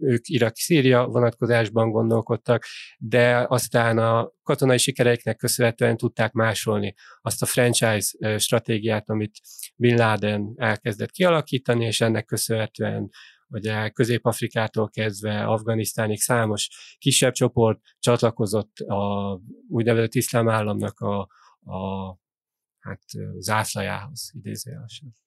ők 0.00 0.28
Irak-Szíria 0.28 1.06
vonatkozásban 1.06 1.90
gondolkodtak, 1.90 2.64
de 2.98 3.44
aztán 3.48 3.98
a 3.98 4.32
katonai 4.42 4.78
sikereiknek 4.78 5.36
köszönhetően 5.36 5.96
tudták 5.96 6.32
másolni 6.32 6.94
azt 7.20 7.42
a 7.42 7.46
franchise 7.46 8.38
stratégiát, 8.38 9.08
amit 9.08 9.40
Bin 9.76 9.96
Laden 9.96 10.52
elkezdett 10.56 11.10
kialakítani, 11.10 11.84
és 11.84 12.00
ennek 12.00 12.24
köszönhetően 12.24 13.10
ugye 13.50 13.88
Közép-Afrikától 13.88 14.88
kezdve 14.88 15.44
Afganisztánig 15.44 16.20
számos 16.20 16.68
kisebb 16.98 17.32
csoport 17.32 17.80
csatlakozott 17.98 18.78
a 18.78 19.40
úgynevezett 19.68 20.14
iszlám 20.14 20.48
államnak 20.48 21.00
a, 21.00 21.18
a 21.72 22.18
hát, 22.78 23.02
zászlajához 23.38 24.30
idézőjelesen. 24.34 25.18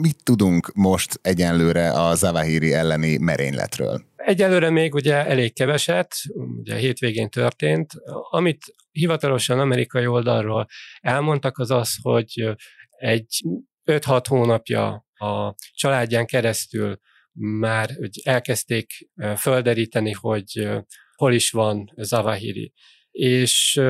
Mit 0.00 0.24
tudunk 0.24 0.72
most 0.74 1.18
egyenlőre 1.22 1.92
a 1.92 2.14
Zavahiri 2.14 2.72
elleni 2.72 3.16
merényletről? 3.16 4.04
Egyelőre 4.16 4.70
még 4.70 4.94
ugye 4.94 5.26
elég 5.26 5.54
keveset, 5.54 6.14
ugye 6.58 6.76
hétvégén 6.76 7.28
történt. 7.28 7.92
Amit 8.30 8.74
hivatalosan 8.90 9.58
amerikai 9.58 10.06
oldalról 10.06 10.66
elmondtak, 11.00 11.58
az 11.58 11.70
az, 11.70 11.96
hogy 12.02 12.56
egy 12.90 13.42
5-6 13.84 14.24
hónapja 14.28 15.06
a 15.14 15.54
családján 15.74 16.26
keresztül 16.26 16.98
már 17.32 17.90
hogy 17.98 18.20
elkezdték 18.22 19.10
földeríteni, 19.36 20.12
hogy 20.12 20.68
hol 21.14 21.32
is 21.32 21.50
van 21.50 21.92
Zavahiri. 21.96 22.72
És 23.10 23.80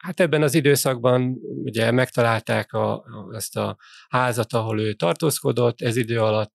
Hát 0.00 0.20
ebben 0.20 0.42
az 0.42 0.54
időszakban 0.54 1.38
ugye 1.64 1.90
megtalálták 1.90 2.72
a, 2.72 3.04
ezt 3.32 3.56
a 3.56 3.76
házat, 4.08 4.52
ahol 4.52 4.80
ő 4.80 4.92
tartózkodott, 4.92 5.80
ez 5.80 5.96
idő 5.96 6.20
alatt 6.20 6.52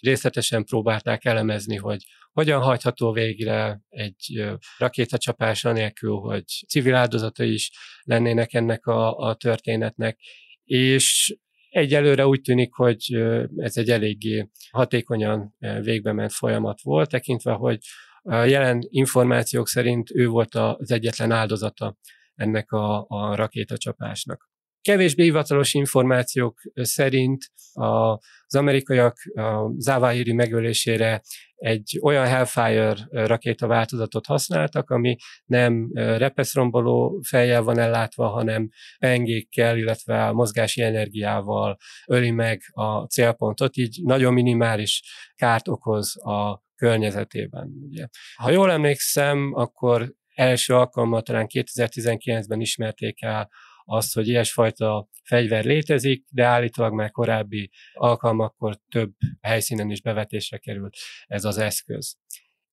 részletesen 0.00 0.64
próbálták 0.64 1.24
elemezni, 1.24 1.76
hogy 1.76 2.04
hogyan 2.32 2.62
hajtható 2.62 3.12
végre 3.12 3.80
egy 3.88 4.44
rakétacsapás 4.78 5.64
anélkül, 5.64 6.16
hogy 6.16 6.44
civil 6.68 6.94
áldozatai 6.94 7.52
is 7.52 7.70
lennének 8.02 8.54
ennek 8.54 8.86
a, 8.86 9.16
a 9.16 9.34
történetnek, 9.34 10.18
és 10.64 11.36
egyelőre 11.70 12.26
úgy 12.26 12.40
tűnik, 12.40 12.72
hogy 12.72 13.14
ez 13.56 13.76
egy 13.76 13.90
eléggé 13.90 14.48
hatékonyan 14.70 15.54
végbe 15.58 16.12
ment 16.12 16.32
folyamat 16.32 16.82
volt, 16.82 17.10
tekintve, 17.10 17.52
hogy 17.52 17.78
a 18.22 18.36
jelen 18.36 18.86
információk 18.88 19.68
szerint 19.68 20.10
ő 20.14 20.26
volt 20.26 20.54
az 20.54 20.90
egyetlen 20.90 21.30
áldozata 21.30 21.96
ennek 22.34 22.72
a, 22.72 23.04
a 23.08 23.34
rakétacsapásnak. 23.34 24.47
Kevésbé 24.88 25.22
hivatalos 25.22 25.74
információk 25.74 26.60
szerint 26.74 27.50
az 27.72 28.54
amerikaiak 28.54 29.16
a 29.34 29.72
Zawahiri 29.76 30.32
megölésére 30.32 31.22
egy 31.56 31.98
olyan 32.02 32.26
Hellfire 32.26 32.94
rakéta 33.10 33.66
változatot 33.66 34.26
használtak, 34.26 34.90
ami 34.90 35.16
nem 35.44 35.90
repeszromboló 35.92 37.20
fejjel 37.28 37.62
van 37.62 37.78
ellátva, 37.78 38.28
hanem 38.28 38.68
pengékkel, 38.98 39.78
illetve 39.78 40.26
a 40.26 40.32
mozgási 40.32 40.82
energiával 40.82 41.76
öli 42.06 42.30
meg 42.30 42.60
a 42.70 43.06
célpontot, 43.06 43.76
így 43.76 44.00
nagyon 44.02 44.32
minimális 44.32 45.02
kárt 45.34 45.68
okoz 45.68 46.26
a 46.26 46.62
környezetében. 46.74 47.72
Ugye. 47.88 48.06
Ha 48.36 48.50
jól 48.50 48.70
emlékszem, 48.70 49.52
akkor 49.54 50.14
első 50.34 50.74
alkalommal 50.74 51.22
talán 51.22 51.46
2019-ben 51.48 52.60
ismerték 52.60 53.22
el 53.22 53.50
azt, 53.90 54.14
hogy 54.14 54.28
ilyesfajta 54.28 55.08
fegyver 55.24 55.64
létezik, 55.64 56.24
de 56.30 56.44
állítólag 56.44 56.92
már 56.92 57.10
korábbi 57.10 57.70
alkalmakkor 57.92 58.78
több 58.88 59.12
helyszínen 59.40 59.90
is 59.90 60.00
bevetésre 60.00 60.58
került 60.58 60.96
ez 61.26 61.44
az 61.44 61.58
eszköz. 61.58 62.16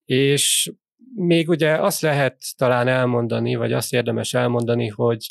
És 0.06 0.72
még 1.16 1.50
ugye 1.50 1.82
azt 1.82 2.02
lehet 2.02 2.38
talán 2.58 2.88
elmondani, 2.88 3.56
vagy 3.56 3.74
azt 3.74 3.94
érdemes 3.94 4.34
elmondani, 4.34 4.88
hogy 4.88 5.28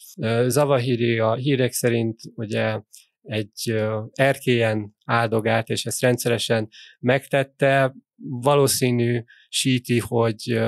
Zavahiri 0.46 1.18
a 1.18 1.34
hírek 1.34 1.72
szerint 1.72 2.20
ugye 2.34 2.80
egy 3.22 3.84
erkélyen 4.12 4.96
áldogált, 5.04 5.68
és 5.68 5.86
ezt 5.86 6.00
rendszeresen 6.00 6.68
megtette, 6.98 7.94
valószínű 8.16 9.22
síti, 9.48 9.98
hogy 9.98 10.60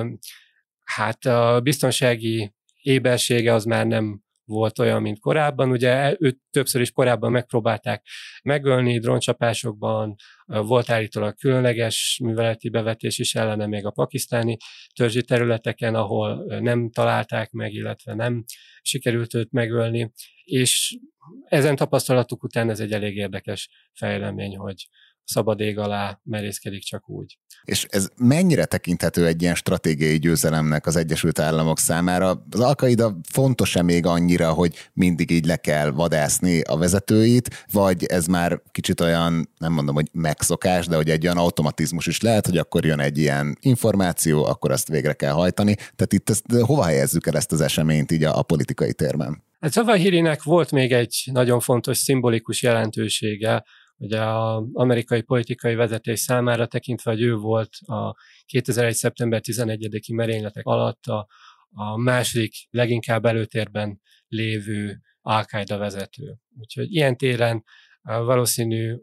hát 0.85 1.24
a 1.24 1.61
biztonsági 1.61 2.55
ébersége 2.83 3.55
az 3.55 3.64
már 3.64 3.87
nem 3.87 4.24
volt 4.46 4.78
olyan, 4.78 5.02
mint 5.02 5.18
korábban. 5.18 5.70
Ugye 5.70 6.16
őt 6.18 6.38
többször 6.50 6.80
is 6.80 6.90
korábban 6.90 7.30
megpróbálták 7.30 8.06
megölni 8.42 8.98
dróncsapásokban, 8.98 10.14
volt 10.46 10.90
állítólag 10.90 11.35
különleges 11.35 12.20
műveleti 12.24 12.68
bevetés 12.68 13.18
is 13.18 13.35
ellene 13.35 13.66
még 13.66 13.87
a 13.87 13.90
pakisztáni 13.90 14.56
törzsi 14.94 15.22
területeken, 15.22 15.94
ahol 15.94 16.61
nem 16.61 16.90
találták 16.90 17.50
meg, 17.50 17.72
illetve 17.72 18.14
nem 18.14 18.44
sikerült 18.82 19.35
őt 19.35 19.52
megölni, 19.52 20.12
és 20.44 20.98
ezen 21.44 21.76
tapasztalatuk 21.76 22.42
után 22.42 22.70
ez 22.70 22.80
egy 22.80 22.92
elég 22.92 23.16
érdekes 23.16 23.68
fejlemény, 23.92 24.56
hogy 24.56 24.88
szabad 25.27 25.61
ég 25.61 25.79
alá 25.79 26.21
merészkedik 26.23 26.83
csak 26.83 27.09
úgy. 27.09 27.39
És 27.65 27.87
ez 27.91 28.09
mennyire 28.17 28.65
tekinthető 28.65 29.27
egy 29.27 29.43
ilyen 29.43 29.55
stratégiai 29.55 30.19
győzelemnek 30.19 30.87
az 30.87 30.97
Egyesült 30.97 31.39
Államok 31.39 31.79
számára? 31.79 32.45
Az 32.51 32.61
Alkaida 32.61 33.17
fontos-e 33.29 33.83
még 33.83 34.07
annyira, 34.07 34.53
hogy 34.53 34.75
mindig 34.93 35.31
így 35.31 35.47
le 35.47 35.57
kell 35.57 35.91
vadászni 35.91 36.61
a 36.61 36.77
vezetőit, 36.77 37.67
vagy 37.73 38.05
ez 38.05 38.27
már 38.27 38.62
kicsit 38.71 39.01
olyan, 39.01 39.51
nem 39.59 39.73
mondom, 39.73 39.95
hogy 39.95 40.09
megszokás, 40.12 40.87
de 40.87 40.97
hogy 40.97 41.11
egy 41.11 41.25
olyan 41.25 41.39
automatizmus 41.39 42.07
is 42.07 42.21
lehet, 42.21 42.47
hogy 42.47 42.59
akkor 42.59 42.85
jön 42.85 43.01
egy 43.01 43.19
ilyen 43.19 43.57
információ, 43.61 44.45
akkor 44.45 44.71
azt 44.71 44.89
végre 44.89 45.12
kell 45.12 45.33
hajtani. 45.33 45.75
Tehát 45.75 46.12
itt 46.12 46.31
ezt, 46.31 46.45
hova 46.61 46.85
helyezzük 46.85 47.27
el 47.27 47.37
ezt 47.37 47.53
az 47.53 47.61
eseményt 47.61 48.12
így 48.12 48.25
a, 48.25 48.39
a 48.39 48.43
politikai 48.43 48.93
térben? 48.93 49.45
Hát 49.61 49.73
Zavahirinek 49.73 50.43
volt 50.43 50.71
még 50.71 50.93
egy 50.93 51.29
nagyon 51.33 51.61
fontos 51.61 51.99
szimbolikus 51.99 52.62
jelentősége, 52.62 53.65
ugye 53.96 54.20
az 54.20 54.64
amerikai 54.72 55.22
politikai 55.22 55.74
vezetés 55.74 56.20
számára 56.20 56.66
tekintve, 56.66 57.11
hogy 57.11 57.22
ő 57.22 57.35
volt 57.35 57.70
a 57.87 58.16
2001. 58.44 58.94
szeptember 58.94 59.40
11-i 59.44 60.14
merényletek 60.14 60.66
alatt 60.66 61.06
a, 61.06 61.26
a 61.70 61.96
második 61.96 62.54
leginkább 62.70 63.24
előtérben 63.24 64.00
lévő 64.28 65.00
al 65.20 65.44
vezető. 65.68 66.37
Úgyhogy 66.59 66.92
ilyen 66.92 67.16
téren 67.16 67.64
valószínű 68.02 68.96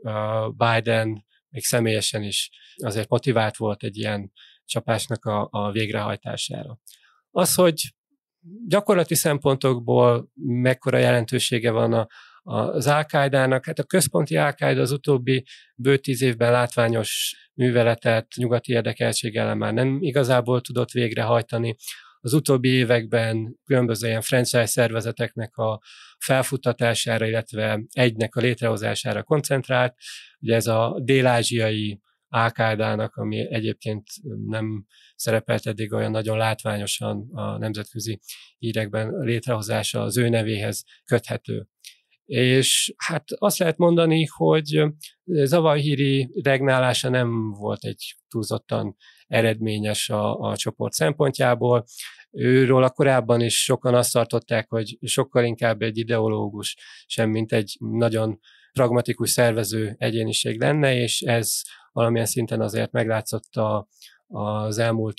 Biden 0.57 1.25
még 1.49 1.63
személyesen 1.63 2.23
is 2.23 2.49
azért 2.75 3.09
motivált 3.09 3.57
volt 3.57 3.83
egy 3.83 3.97
ilyen 3.97 4.31
csapásnak 4.65 5.25
a, 5.25 5.47
a 5.51 5.71
végrehajtására. 5.71 6.79
Az, 7.31 7.55
hogy 7.55 7.93
gyakorlati 8.67 9.15
szempontokból 9.15 10.31
mekkora 10.43 10.97
jelentősége 10.97 11.71
van 11.71 11.93
a, 11.93 12.07
az 12.43 12.87
al 12.87 13.65
hát 13.65 13.79
a 13.79 13.83
központi 13.83 14.37
al 14.37 14.79
az 14.79 14.91
utóbbi 14.91 15.45
bő 15.75 15.97
tíz 15.97 16.21
évben 16.21 16.51
látványos 16.51 17.35
műveletet 17.53 18.27
nyugati 18.35 18.71
érdekeltséggel 18.71 19.55
már 19.55 19.73
nem 19.73 19.97
igazából 20.01 20.61
tudott 20.61 20.91
végrehajtani. 20.91 21.75
Az 22.19 22.33
utóbbi 22.33 22.69
években 22.69 23.59
különböző 23.65 24.07
ilyen 24.07 24.21
franchise 24.21 24.65
szervezeteknek 24.65 25.57
a 25.57 25.81
felfuttatására, 26.17 27.25
illetve 27.25 27.83
egynek 27.89 28.35
a 28.35 28.39
létrehozására 28.39 29.23
koncentrált. 29.23 29.95
Ugye 30.39 30.55
ez 30.55 30.67
a 30.67 30.99
dél-ázsiai 31.03 32.01
al 32.33 32.51
ami 33.15 33.53
egyébként 33.53 34.03
nem 34.45 34.85
szerepelt 35.15 35.65
eddig 35.65 35.93
olyan 35.93 36.11
nagyon 36.11 36.37
látványosan 36.37 37.29
a 37.31 37.57
nemzetközi 37.57 38.19
hírekben 38.57 39.19
létrehozása 39.19 40.01
az 40.01 40.17
ő 40.17 40.29
nevéhez 40.29 40.83
köthető. 41.05 41.67
És 42.25 42.93
hát 42.97 43.23
azt 43.35 43.57
lehet 43.57 43.77
mondani, 43.77 44.25
hogy 44.25 44.83
Zavahiri 45.25 46.29
regnálása 46.43 47.09
nem 47.09 47.51
volt 47.51 47.83
egy 47.83 48.15
túlzottan 48.27 48.95
eredményes 49.27 50.09
a, 50.09 50.39
a 50.39 50.57
csoport 50.57 50.93
szempontjából. 50.93 51.85
Őről 52.31 52.83
a 52.83 52.89
korábban 52.89 53.41
is 53.41 53.63
sokan 53.63 53.95
azt 53.95 54.13
tartották, 54.13 54.69
hogy 54.69 54.97
sokkal 55.01 55.43
inkább 55.43 55.81
egy 55.81 55.97
ideológus, 55.97 56.77
sem 57.05 57.29
mint 57.29 57.51
egy 57.51 57.75
nagyon 57.79 58.39
pragmatikus 58.73 59.29
szervező 59.29 59.95
egyéniség 59.97 60.59
lenne, 60.59 60.95
és 60.95 61.21
ez 61.21 61.61
valamilyen 61.91 62.25
szinten 62.25 62.61
azért 62.61 62.91
meglátszott 62.91 63.55
a, 63.55 63.87
az 64.27 64.77
elmúlt 64.77 65.17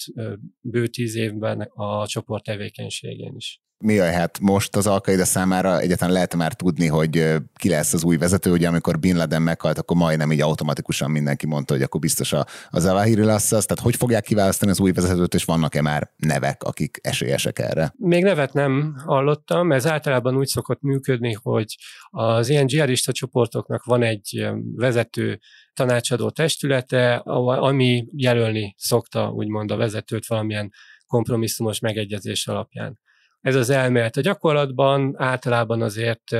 bő 0.61 0.87
tíz 0.87 1.15
évben 1.15 1.61
a 1.61 2.07
csoport 2.07 2.45
tevékenységén 2.45 3.35
is 3.37 3.64
mi 3.85 3.99
hát 3.99 4.41
most 4.41 4.77
az 4.77 4.87
Alkaida 4.87 5.25
számára? 5.25 5.81
Egyáltalán 5.81 6.13
lehet 6.13 6.35
már 6.35 6.53
tudni, 6.53 6.87
hogy 6.87 7.25
ki 7.55 7.69
lesz 7.69 7.93
az 7.93 8.05
új 8.05 8.17
vezető, 8.17 8.53
ugye 8.53 8.69
amikor 8.69 8.99
Bin 8.99 9.17
Laden 9.17 9.43
meghalt, 9.43 9.79
akkor 9.79 9.97
majdnem 9.97 10.33
így 10.33 10.41
automatikusan 10.41 11.11
mindenki 11.11 11.47
mondta, 11.47 11.75
hogy 11.75 11.83
akkor 11.83 12.01
biztos 12.01 12.33
a, 12.33 12.47
a 12.71 12.79
Zawahiri 12.79 13.25
lesz 13.25 13.53
az, 13.53 13.65
tehát 13.65 13.83
hogy 13.83 13.97
fogják 13.97 14.23
kiválasztani 14.23 14.71
az 14.71 14.81
új 14.81 14.93
vezetőt, 14.93 15.35
és 15.35 15.45
vannak-e 15.45 15.83
már 15.83 16.11
nevek, 16.17 16.63
akik 16.63 16.99
esélyesek 17.03 17.59
erre? 17.59 17.95
Még 17.97 18.23
nevet 18.23 18.53
nem 18.53 18.95
hallottam, 19.05 19.73
ez 19.73 19.87
általában 19.87 20.37
úgy 20.37 20.47
szokott 20.47 20.81
működni, 20.81 21.33
hogy 21.43 21.77
az 22.11 22.49
ilyen 22.49 22.67
dzsihadista 22.67 23.13
csoportoknak 23.13 23.85
van 23.85 24.03
egy 24.03 24.49
vezető 24.77 25.41
tanácsadó 25.75 26.31
testülete, 26.31 27.15
ami 27.15 28.07
jelölni 28.13 28.75
szokta 28.79 29.31
úgymond 29.31 29.71
a 29.71 29.77
vezetőt 29.77 30.27
valamilyen 30.27 30.73
kompromisszumos 31.07 31.79
megegyezés 31.79 32.47
alapján 32.47 33.03
ez 33.45 33.55
az 33.55 33.71
elmélet. 33.71 34.17
A 34.17 34.21
gyakorlatban 34.21 35.15
általában 35.17 35.83
azért 35.83 36.37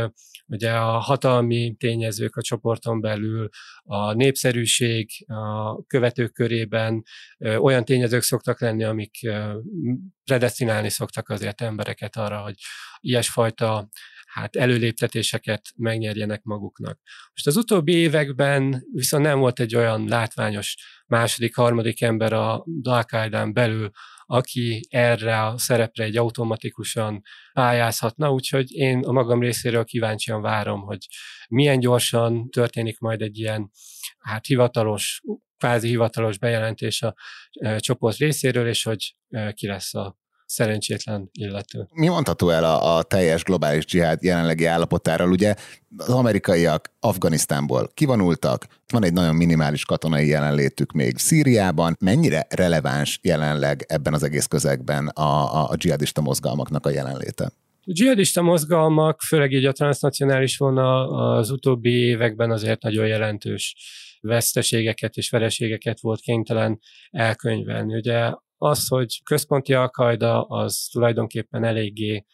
ugye 0.47 0.73
a 0.73 0.99
hatalmi 0.99 1.75
tényezők 1.79 2.37
a 2.37 2.43
csoporton 2.43 3.01
belül, 3.01 3.49
a 3.83 4.13
népszerűség 4.13 5.11
a 5.27 5.83
követők 5.87 6.33
körében 6.33 7.03
olyan 7.39 7.85
tényezők 7.85 8.23
szoktak 8.23 8.61
lenni, 8.61 8.85
amik 8.85 9.19
predestinálni 10.25 10.89
szoktak 10.89 11.29
azért 11.29 11.61
embereket 11.61 12.17
arra, 12.17 12.39
hogy 12.39 12.55
ilyesfajta 13.01 13.89
hát 14.35 14.57
előléptetéseket 14.57 15.73
megnyerjenek 15.77 16.43
maguknak. 16.43 17.01
Most 17.35 17.47
az 17.47 17.57
utóbbi 17.57 17.93
években 17.93 18.85
viszont 18.93 19.25
nem 19.25 19.39
volt 19.39 19.61
egy 19.61 19.77
olyan 19.77 20.09
látványos 20.09 20.77
második, 21.07 21.57
harmadik 21.57 22.03
ember 22.03 22.33
a 22.33 22.65
al 22.83 23.51
belül, 23.53 23.91
aki 24.27 24.87
erre 24.91 25.43
a 25.43 25.59
szerepre 25.59 26.05
egy 26.05 26.17
automatikusan 26.17 27.23
pályázhatna, 27.53 28.33
úgyhogy 28.33 28.73
én 28.73 28.99
a 28.99 29.13
magam 29.13 29.41
részéről 29.41 29.85
kíváncsian 29.85 30.43
várom, 30.43 30.81
hogy 30.81 31.07
milyen 31.49 31.81
gyorsan 31.81 32.51
történik 32.51 32.99
majd 32.99 33.23
egy 33.23 33.39
ilyen 33.39 33.71
hát 34.19 34.47
hivatalos, 34.47 35.23
kvázi 35.59 35.89
hivatalos 35.89 36.39
bejelentés 36.39 37.03
a 37.03 37.15
csoport 37.79 38.17
részéről, 38.17 38.67
és 38.67 38.83
hogy 38.83 39.17
ki 39.53 39.67
lesz 39.67 39.95
a 39.95 40.23
szerencsétlen 40.47 41.29
illető. 41.33 41.89
Mi 41.93 42.09
mondható 42.09 42.49
el 42.49 42.65
a, 42.65 42.97
a 42.97 43.03
teljes 43.03 43.43
globális 43.43 43.85
dzsihád 43.85 44.23
jelenlegi 44.23 44.65
állapotáról? 44.65 45.31
Ugye 45.31 45.55
az 45.97 46.09
amerikaiak 46.09 46.93
Afganisztánból 47.01 47.91
kivonultak, 47.95 48.67
van 48.93 49.05
egy 49.05 49.13
nagyon 49.13 49.35
minimális 49.35 49.85
katonai 49.85 50.29
jelenlétük 50.29 50.93
még 50.93 51.19
Szíriában. 51.19 51.97
Mennyire 52.01 52.47
releváns 52.49 53.19
jelenleg 53.23 53.85
ebben 53.89 54.15
az 54.15 54.23
egész 54.23 54.47
közegben 54.47 55.09
a, 55.09 55.23
a, 55.23 55.71
a 55.71 55.77
dzsihadista 55.77 56.21
mozgalmaknak 56.21 56.87
a 56.87 56.91
jelenléte? 56.91 57.45
A 57.87 57.93
dzsihadista 57.93 58.43
mozgalmak, 58.43 59.21
főleg 59.21 59.53
így 59.53 59.65
a 59.65 59.73
transnacionális 59.73 60.57
vonal 60.57 61.37
az 61.37 61.51
utóbbi 61.51 61.91
években 61.91 62.51
azért 62.51 62.83
nagyon 62.83 63.07
jelentős 63.07 63.75
veszteségeket 64.21 65.17
és 65.17 65.31
vereségeket 65.31 66.01
volt 66.01 66.21
kénytelen 66.21 66.81
elkönyvelni. 67.11 67.95
Ugye 67.95 68.33
az, 68.57 68.89
hogy 68.89 69.23
központi 69.25 69.75
alkajda 69.75 70.43
az 70.43 70.89
tulajdonképpen 70.93 71.65
eléggé 71.65 72.25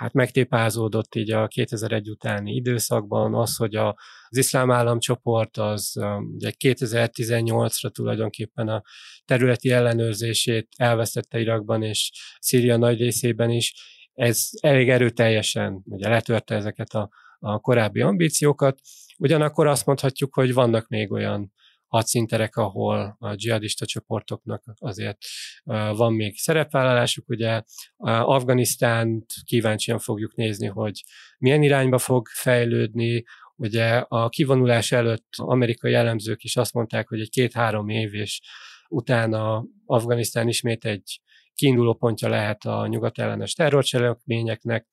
hát 0.00 0.12
megtépázódott 0.12 1.14
így 1.14 1.30
a 1.30 1.46
2001 1.46 2.10
utáni 2.10 2.54
időszakban, 2.54 3.34
az, 3.34 3.56
hogy 3.56 3.74
a, 3.74 3.88
az 4.28 4.36
iszlám 4.36 4.70
államcsoport 4.70 5.56
az 5.56 5.92
um, 5.96 6.34
ugye 6.34 6.52
2018-ra 6.64 7.90
tulajdonképpen 7.90 8.68
a 8.68 8.82
területi 9.24 9.70
ellenőrzését 9.70 10.68
elvesztette 10.76 11.40
Irakban 11.40 11.82
és 11.82 12.10
Szíria 12.38 12.76
nagy 12.76 12.98
részében 12.98 13.50
is, 13.50 13.74
ez 14.14 14.48
elég 14.60 14.90
erőteljesen 14.90 15.82
ugye 15.84 16.08
letörte 16.08 16.54
ezeket 16.54 16.90
a, 16.90 17.08
a 17.38 17.58
korábbi 17.58 18.00
ambíciókat, 18.00 18.80
ugyanakkor 19.18 19.66
azt 19.66 19.86
mondhatjuk, 19.86 20.34
hogy 20.34 20.54
vannak 20.54 20.88
még 20.88 21.12
olyan 21.12 21.52
hadszinterek, 21.90 22.56
ahol 22.56 23.16
a 23.18 23.34
dzsihadista 23.34 23.86
csoportoknak 23.86 24.62
azért 24.78 25.18
van 25.96 26.12
még 26.12 26.36
szerepvállalásuk. 26.36 27.28
Ugye 27.28 27.62
Afganisztánt 27.96 29.26
kíváncsian 29.44 29.98
fogjuk 29.98 30.34
nézni, 30.34 30.66
hogy 30.66 31.02
milyen 31.38 31.62
irányba 31.62 31.98
fog 31.98 32.26
fejlődni, 32.26 33.24
Ugye 33.62 33.96
a 33.96 34.28
kivonulás 34.28 34.92
előtt 34.92 35.28
amerikai 35.36 35.90
jellemzők 35.90 36.42
is 36.42 36.56
azt 36.56 36.72
mondták, 36.72 37.08
hogy 37.08 37.20
egy 37.20 37.30
két-három 37.30 37.88
év, 37.88 38.14
és 38.14 38.40
utána 38.88 39.64
Afganisztán 39.86 40.48
ismét 40.48 40.84
egy 40.84 41.20
kiinduló 41.54 41.94
pontja 41.94 42.28
lehet 42.28 42.64
a 42.64 42.86
nyugatellenes 42.86 43.52
terrorcselekményeknek. 43.52 44.86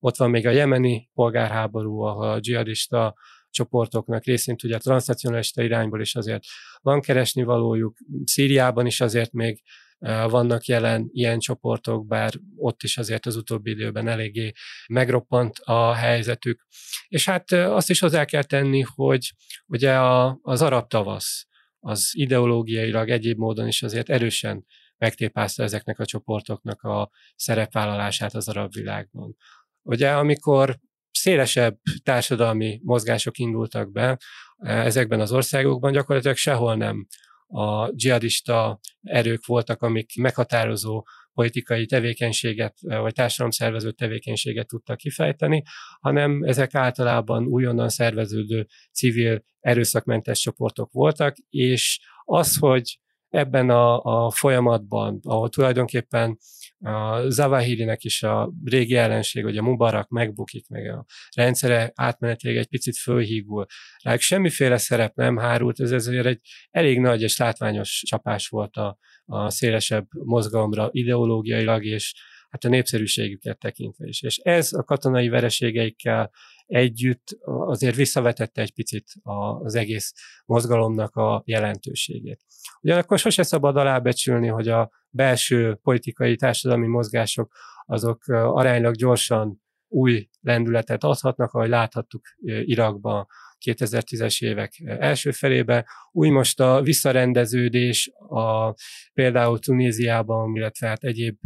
Ott 0.00 0.16
van 0.16 0.30
még 0.30 0.46
a 0.46 0.50
jemeni 0.50 1.10
polgárháború, 1.14 2.00
ahol 2.00 2.30
a 2.30 2.40
dzsihadista 2.40 3.14
csoportoknak 3.54 4.24
részint 4.24 4.62
ugye 4.62 4.74
a 4.74 4.78
transnacionalista 4.78 5.62
irányból 5.62 6.00
is 6.00 6.14
azért 6.14 6.44
van 6.80 7.00
keresni 7.00 7.42
valójuk. 7.42 7.96
Szíriában 8.24 8.86
is 8.86 9.00
azért 9.00 9.32
még 9.32 9.62
e, 9.98 10.24
vannak 10.24 10.64
jelen 10.64 11.08
ilyen 11.12 11.38
csoportok, 11.38 12.06
bár 12.06 12.32
ott 12.56 12.82
is 12.82 12.96
azért 12.96 13.26
az 13.26 13.36
utóbbi 13.36 13.70
időben 13.70 14.08
eléggé 14.08 14.52
megroppant 14.86 15.58
a 15.58 15.92
helyzetük. 15.92 16.66
És 17.08 17.24
hát 17.24 17.52
e, 17.52 17.74
azt 17.74 17.90
is 17.90 18.00
hozzá 18.00 18.24
kell 18.24 18.44
tenni, 18.44 18.84
hogy 18.94 19.32
ugye 19.66 19.94
a, 19.94 20.38
az 20.42 20.62
arab 20.62 20.88
tavasz 20.88 21.46
az 21.78 22.10
ideológiailag 22.12 23.10
egyéb 23.10 23.38
módon 23.38 23.66
is 23.66 23.82
azért 23.82 24.10
erősen 24.10 24.64
megtépázta 24.98 25.62
ezeknek 25.62 25.98
a 25.98 26.04
csoportoknak 26.04 26.82
a 26.82 27.10
szerepvállalását 27.36 28.34
az 28.34 28.48
arab 28.48 28.72
világban. 28.72 29.36
Ugye 29.82 30.10
amikor 30.10 30.78
szélesebb 31.18 31.78
társadalmi 32.02 32.80
mozgások 32.82 33.38
indultak 33.38 33.92
be 33.92 34.18
eh, 34.56 34.84
ezekben 34.84 35.20
az 35.20 35.32
országokban, 35.32 35.92
gyakorlatilag 35.92 36.36
sehol 36.36 36.76
nem 36.76 37.06
a 37.46 37.90
dzsihadista 37.90 38.80
erők 39.02 39.46
voltak, 39.46 39.82
amik 39.82 40.16
meghatározó 40.16 41.04
politikai 41.32 41.86
tevékenységet, 41.86 42.74
eh, 42.80 43.00
vagy 43.00 43.12
társadalomszervező 43.12 43.90
tevékenységet 43.90 44.66
tudtak 44.66 44.96
kifejteni, 44.96 45.62
hanem 46.00 46.42
ezek 46.42 46.74
általában 46.74 47.46
újonnan 47.46 47.88
szerveződő 47.88 48.66
civil 48.92 49.44
erőszakmentes 49.60 50.40
csoportok 50.40 50.92
voltak, 50.92 51.36
és 51.48 52.00
az, 52.24 52.56
hogy 52.56 52.98
ebben 53.34 53.70
a, 53.70 54.02
a 54.02 54.30
folyamatban, 54.30 55.20
ahol 55.22 55.48
tulajdonképpen 55.48 56.38
a 56.80 57.28
Zavahirinek 57.28 58.04
is 58.04 58.22
a 58.22 58.52
régi 58.64 58.94
ellenség, 58.94 59.44
hogy 59.44 59.56
a 59.56 59.62
Mubarak 59.62 60.08
megbukik, 60.08 60.68
meg 60.68 60.90
a 60.90 61.04
rendszere 61.36 61.92
átmenetileg 61.94 62.56
egy 62.56 62.66
picit 62.66 62.96
fölhígul. 62.96 63.66
Rájuk 64.02 64.20
semmiféle 64.20 64.76
szerep 64.76 65.14
nem 65.14 65.36
hárult, 65.36 65.80
ez 65.80 65.90
ezért 65.90 66.26
egy 66.26 66.40
elég 66.70 67.00
nagy 67.00 67.22
és 67.22 67.36
látványos 67.36 68.02
csapás 68.06 68.48
volt 68.48 68.76
a, 68.76 68.98
a 69.24 69.50
szélesebb 69.50 70.06
mozgalomra 70.10 70.88
ideológiailag, 70.90 71.84
és 71.84 72.14
hát 72.54 72.64
a 72.64 72.68
népszerűségüket 72.68 73.58
tekintve 73.58 74.06
is. 74.06 74.22
És 74.22 74.38
ez 74.38 74.72
a 74.72 74.82
katonai 74.82 75.28
vereségeikkel 75.28 76.30
együtt 76.66 77.38
azért 77.44 77.96
visszavetette 77.96 78.62
egy 78.62 78.72
picit 78.72 79.12
az 79.22 79.74
egész 79.74 80.12
mozgalomnak 80.44 81.14
a 81.16 81.42
jelentőségét. 81.46 82.40
Ugyanakkor 82.80 83.18
sose 83.18 83.42
szabad 83.42 83.76
alábecsülni, 83.76 84.48
hogy 84.48 84.68
a 84.68 84.90
belső 85.10 85.78
politikai 85.82 86.36
társadalmi 86.36 86.86
mozgások 86.86 87.52
azok 87.86 88.22
aránylag 88.28 88.94
gyorsan 88.94 89.62
új 89.88 90.28
lendületet 90.40 91.04
adhatnak, 91.04 91.52
ahogy 91.52 91.68
láthattuk 91.68 92.22
Irakban 92.44 93.26
2010-es 93.64 94.44
évek 94.44 94.82
első 94.84 95.30
felébe. 95.30 95.86
Úgy 96.12 96.30
most 96.30 96.60
a 96.60 96.82
visszarendeződés 96.82 98.10
a, 98.28 98.74
például 99.12 99.58
Tunéziában, 99.58 100.56
illetve 100.56 100.86
hát 100.86 101.04
egyéb 101.04 101.36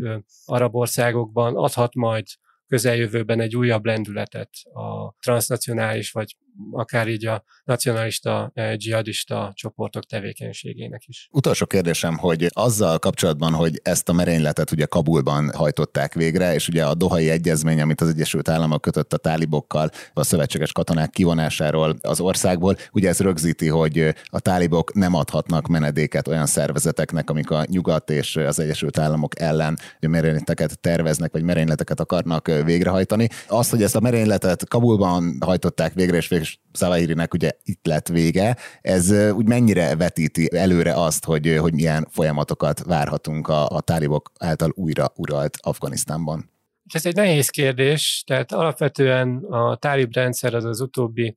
arab 0.45 0.75
országokban 0.75 1.57
adhat 1.57 1.95
majd 1.95 2.27
közeljövőben 2.69 3.41
egy 3.41 3.57
újabb 3.57 3.85
lendületet 3.85 4.51
a 4.73 5.15
transnacionális, 5.21 6.11
vagy 6.11 6.37
akár 6.71 7.09
így 7.09 7.27
a 7.27 7.45
nacionalista, 7.65 8.51
eh, 8.55 8.75
dzsihadista 8.75 9.53
csoportok 9.55 10.05
tevékenységének 10.05 11.03
is. 11.07 11.29
Utolsó 11.33 11.67
kérdésem, 11.67 12.17
hogy 12.17 12.47
azzal 12.53 12.99
kapcsolatban, 12.99 13.53
hogy 13.53 13.81
ezt 13.83 14.09
a 14.09 14.13
merényletet 14.13 14.71
ugye 14.71 14.85
Kabulban 14.85 15.53
hajtották 15.55 16.15
végre, 16.15 16.55
és 16.55 16.69
ugye 16.69 16.87
a 16.87 16.95
Dohai 16.95 17.31
Egyezmény, 17.31 17.81
amit 17.81 18.01
az 18.01 18.09
Egyesült 18.09 18.49
Államok 18.49 18.81
kötött 18.81 19.13
a 19.13 19.17
tálibokkal, 19.17 19.91
a 20.13 20.25
szövetséges 20.25 20.73
katonák 20.73 21.11
kivonásáról 21.11 21.97
az 22.01 22.21
országból, 22.21 22.77
ugye 22.93 23.09
ez 23.09 23.21
rögzíti, 23.21 23.69
hogy 23.69 24.15
a 24.25 24.41
tálibok 24.41 24.95
nem 24.95 25.15
adhatnak 25.15 25.67
menedéket 25.67 26.29
olyan 26.29 26.47
szervezeteknek, 26.47 27.31
amik 27.31 27.51
a 27.51 27.65
nyugat 27.67 28.11
és 28.11 28.37
az 28.37 28.59
Egyesült 28.59 28.99
Államok 28.99 29.41
ellen 29.41 29.79
merényleteket 30.01 30.81
terveznek, 30.81 31.33
vagy 31.33 31.43
merényleteket 31.43 32.01
akarnak 32.01 32.49
végrehajtani. 32.65 33.29
Azt, 33.49 33.71
hogy 33.71 33.83
ezt 33.83 33.97
a 33.97 34.01
merényletet 34.01 34.69
Kabulban 34.69 35.37
hajtották 35.41 35.95
végre, 35.95 36.17
és 36.17 36.31
és 36.31 36.59
Szavahirinek 36.73 37.35
ugye 37.35 37.51
itt 37.63 37.87
lett 37.87 38.09
vége. 38.09 38.57
Ez 38.81 39.11
úgy 39.11 39.47
mennyire 39.47 39.97
vetíti 39.97 40.57
előre 40.57 40.95
azt, 40.95 41.25
hogy, 41.25 41.57
hogy 41.61 41.75
milyen 41.75 42.07
folyamatokat 42.11 42.85
várhatunk 42.85 43.49
a, 43.49 43.69
a 43.69 43.81
tálibok 43.81 44.33
által 44.39 44.73
újra 44.75 45.13
uralt 45.17 45.59
Afganisztánban? 45.61 46.51
Ez 46.95 47.07
egy 47.07 47.15
nehéz 47.15 47.49
kérdés, 47.49 48.23
tehát 48.27 48.53
alapvetően 48.53 49.45
a 49.45 49.77
tálib 49.77 50.15
rendszer 50.15 50.55
az 50.55 50.65
az 50.65 50.81
utóbbi 50.81 51.37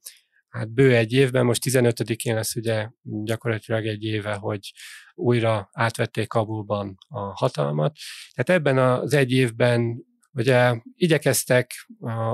hát 0.49 0.73
bő 0.73 0.95
egy 0.95 1.13
évben, 1.13 1.45
most 1.45 1.61
15-én 1.69 2.35
lesz 2.35 2.55
ugye 2.55 2.89
gyakorlatilag 3.01 3.85
egy 3.85 4.03
éve, 4.03 4.33
hogy 4.33 4.71
újra 5.15 5.69
átvették 5.73 6.27
Kabulban 6.27 6.97
a 7.07 7.19
hatalmat. 7.19 7.97
Tehát 8.33 8.61
ebben 8.61 8.77
az 8.77 9.13
egy 9.13 9.31
évben 9.31 10.05
ugye 10.33 10.75
igyekeztek 10.95 11.71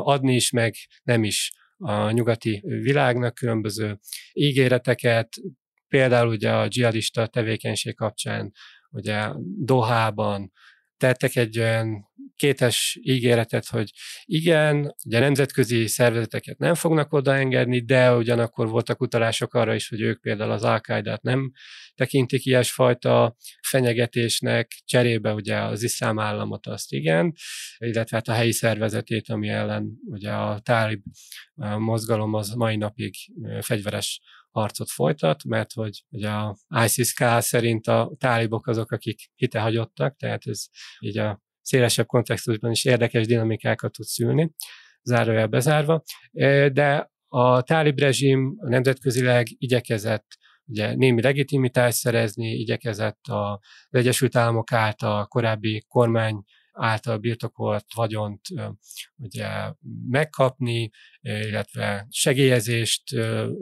adni 0.03 0.35
is, 0.35 0.51
meg 0.51 0.75
nem 1.03 1.23
is 1.23 1.53
a 1.77 2.11
nyugati 2.11 2.63
világnak 2.65 3.33
különböző 3.33 3.99
ígéreteket, 4.33 5.29
például 5.87 6.29
ugye 6.29 6.53
a 6.53 6.67
dzsihadista 6.67 7.27
tevékenység 7.27 7.95
kapcsán, 7.95 8.51
ugye 8.89 9.31
Dohában 9.59 10.51
tettek 10.97 11.35
egy 11.35 11.59
olyan 11.59 12.05
kétes 12.35 12.99
ígéretet, 13.01 13.67
hogy 13.67 13.91
igen, 14.25 14.95
ugye 15.05 15.19
nemzetközi 15.19 15.87
szervezeteket 15.87 16.57
nem 16.57 16.73
fognak 16.73 17.13
odaengedni, 17.13 17.79
de 17.85 18.15
ugyanakkor 18.15 18.67
voltak 18.67 19.01
utalások 19.01 19.53
arra 19.53 19.75
is, 19.75 19.89
hogy 19.89 20.01
ők 20.01 20.21
például 20.21 20.51
az 20.51 20.63
al 20.63 20.81
nem 21.21 21.51
tekintik 21.95 22.45
ilyesfajta 22.45 23.35
fenyegetésnek, 23.61 24.71
cserébe 24.85 25.33
ugye 25.33 25.57
az 25.57 25.83
iszlám 25.83 26.19
államot 26.19 26.67
azt 26.67 26.91
igen, 26.91 27.33
illetve 27.77 28.15
hát 28.15 28.27
a 28.27 28.33
helyi 28.33 28.51
szervezetét, 28.51 29.29
ami 29.29 29.47
ellen 29.47 29.99
ugye 30.05 30.31
a 30.31 30.59
tálib 30.59 31.01
mozgalom 31.77 32.33
az 32.33 32.49
mai 32.49 32.75
napig 32.75 33.13
fegyveres 33.61 34.21
harcot 34.59 34.89
folytat, 34.89 35.43
mert 35.43 35.73
hogy 35.73 36.03
ugye 36.09 36.29
a 36.29 36.57
ISIS-K 36.83 37.23
szerint 37.39 37.87
a 37.87 38.11
tálibok 38.17 38.67
azok, 38.67 38.91
akik 38.91 39.19
hitehagyottak, 39.35 40.15
tehát 40.15 40.47
ez 40.47 40.65
így 40.99 41.17
a 41.17 41.41
szélesebb 41.61 42.05
kontextusban 42.05 42.71
is 42.71 42.85
érdekes 42.85 43.25
dinamikákat 43.25 43.91
tud 43.91 44.05
szülni, 44.05 44.53
zárójel 45.01 45.47
bezárva, 45.47 46.03
de 46.71 47.11
a 47.27 47.61
tálib 47.61 47.99
rezsim 47.99 48.55
nemzetközileg 48.59 49.47
igyekezett 49.49 50.37
ugye 50.65 50.95
némi 50.95 51.21
legitimitást 51.21 51.97
szerezni, 51.97 52.47
igyekezett 52.47 53.19
az 53.27 53.57
Egyesült 53.89 54.35
Államok 54.35 54.71
által 54.71 55.25
korábbi 55.25 55.85
kormány 55.87 56.43
által 56.77 57.17
birtokolt 57.17 57.85
vagyont 57.95 58.41
ugye 59.15 59.47
megkapni, 60.09 60.89
illetve 61.21 62.07
segélyezést 62.09 63.03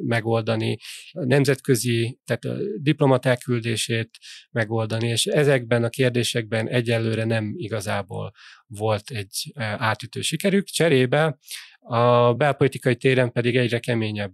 megoldani, 0.05 0.77
nemzetközi, 1.11 2.19
tehát 2.25 2.45
a 2.45 2.57
diplomaták 2.81 3.39
küldését 3.39 4.09
megoldani, 4.51 5.07
és 5.07 5.25
ezekben 5.25 5.83
a 5.83 5.89
kérdésekben 5.89 6.69
egyelőre 6.69 7.23
nem 7.23 7.53
igazából 7.55 8.31
volt 8.67 9.09
egy 9.09 9.51
átütő 9.55 10.21
sikerük. 10.21 10.65
Cserébe 10.65 11.37
a 11.87 12.33
belpolitikai 12.33 12.95
téren 12.95 13.31
pedig 13.31 13.55
egyre 13.55 13.79
keményebb 13.79 14.33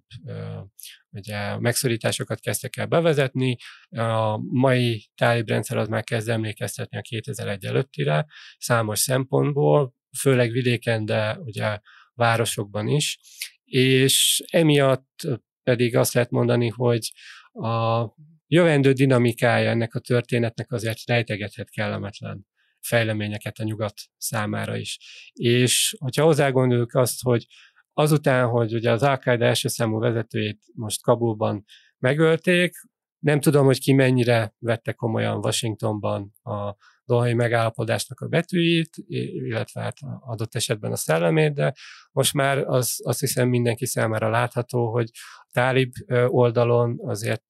ugye 1.09 1.59
megszorításokat 1.59 2.39
kezdtek 2.39 2.77
el 2.77 2.85
bevezetni. 2.85 3.57
A 3.89 4.37
mai 4.37 5.09
tálib 5.15 5.49
rendszer 5.49 5.77
az 5.77 5.87
már 5.87 6.03
kezd 6.03 6.29
emlékeztetni 6.29 6.97
a 6.97 7.01
2001 7.01 7.65
előttire 7.65 8.25
számos 8.57 8.99
szempontból, 8.99 9.93
főleg 10.19 10.51
vidéken, 10.51 11.05
de 11.05 11.37
ugye 11.39 11.79
városokban 12.13 12.87
is, 12.87 13.19
és 13.63 14.43
emiatt 14.51 15.27
pedig 15.63 15.95
azt 15.95 16.13
lehet 16.13 16.29
mondani, 16.29 16.67
hogy 16.67 17.11
a 17.51 18.05
jövendő 18.47 18.91
dinamikája 18.91 19.69
ennek 19.69 19.95
a 19.95 19.99
történetnek 19.99 20.71
azért 20.71 20.99
rejtegethet 21.05 21.69
kellemetlen 21.69 22.49
fejleményeket 22.81 23.57
a 23.57 23.63
nyugat 23.63 23.93
számára 24.17 24.77
is. 24.77 24.99
És 25.33 25.95
hogyha 25.99 26.23
hozzátgondoljuk 26.23 26.93
azt, 26.93 27.21
hogy 27.21 27.45
azután, 27.93 28.47
hogy 28.47 28.73
ugye 28.73 28.91
az 28.91 29.03
al 29.03 29.19
első 29.25 29.67
számú 29.67 29.99
vezetőjét 29.99 30.59
most 30.73 31.01
Kabulban 31.01 31.63
megölték, 31.97 32.73
nem 33.19 33.39
tudom, 33.39 33.65
hogy 33.65 33.79
ki 33.79 33.93
mennyire 33.93 34.53
vette 34.59 34.91
komolyan 34.93 35.37
Washingtonban 35.37 36.33
a 36.43 36.75
dohai 37.05 37.33
megállapodásnak 37.33 38.19
a 38.19 38.27
betűit, 38.27 38.89
illetve 39.07 39.81
hát 39.81 39.97
adott 40.19 40.55
esetben 40.55 40.91
a 40.91 40.95
szellemét, 40.95 41.53
de 41.53 41.73
most 42.11 42.33
már 42.33 42.57
az, 42.57 42.99
azt 43.03 43.19
hiszem 43.19 43.49
mindenki 43.49 43.85
számára 43.85 44.29
látható, 44.29 44.91
hogy 44.91 45.09
a 45.35 45.47
tálib 45.51 45.91
oldalon 46.27 46.99
azért 47.03 47.45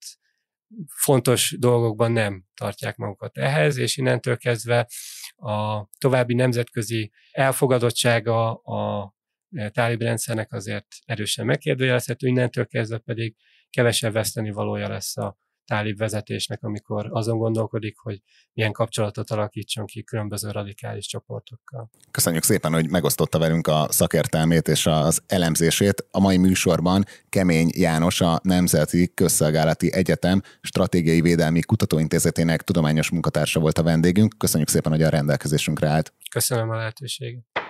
fontos 0.86 1.56
dolgokban 1.58 2.12
nem 2.12 2.44
tartják 2.54 2.96
magukat 2.96 3.38
ehhez, 3.38 3.76
és 3.76 3.96
innentől 3.96 4.36
kezdve 4.36 4.88
a 5.36 5.88
további 5.98 6.34
nemzetközi 6.34 7.12
elfogadottsága 7.30 8.54
a 8.54 9.14
tálib 9.68 10.02
rendszernek 10.02 10.52
azért 10.52 10.86
erősen 11.04 11.46
megkérdőjelezhető, 11.46 12.26
innentől 12.26 12.66
kezdve 12.66 12.98
pedig 12.98 13.36
kevesebb 13.70 14.12
veszteni 14.12 14.50
valója 14.50 14.88
lesz 14.88 15.16
a 15.16 15.38
tálib 15.72 15.98
vezetésnek, 15.98 16.62
amikor 16.62 17.08
azon 17.10 17.38
gondolkodik, 17.38 17.98
hogy 17.98 18.22
milyen 18.52 18.72
kapcsolatot 18.72 19.30
alakítson 19.30 19.86
ki 19.86 20.02
különböző 20.02 20.50
radikális 20.50 21.06
csoportokkal. 21.06 21.90
Köszönjük 22.10 22.42
szépen, 22.42 22.72
hogy 22.72 22.90
megosztotta 22.90 23.38
velünk 23.38 23.66
a 23.66 23.86
szakértelmét 23.90 24.68
és 24.68 24.86
az 24.86 25.22
elemzését. 25.26 26.06
A 26.10 26.20
mai 26.20 26.36
műsorban 26.36 27.04
Kemény 27.28 27.70
János, 27.74 28.20
a 28.20 28.40
Nemzeti 28.42 29.14
Közszolgálati 29.14 29.92
Egyetem 29.92 30.40
Stratégiai 30.60 31.20
Védelmi 31.20 31.60
Kutatóintézetének 31.60 32.62
tudományos 32.62 33.10
munkatársa 33.10 33.60
volt 33.60 33.78
a 33.78 33.82
vendégünk. 33.82 34.34
Köszönjük 34.38 34.68
szépen, 34.68 34.92
hogy 34.92 35.02
a 35.02 35.08
rendelkezésünkre 35.08 35.88
állt. 35.88 36.12
Köszönöm 36.30 36.70
a 36.70 36.76
lehetőséget. 36.76 37.61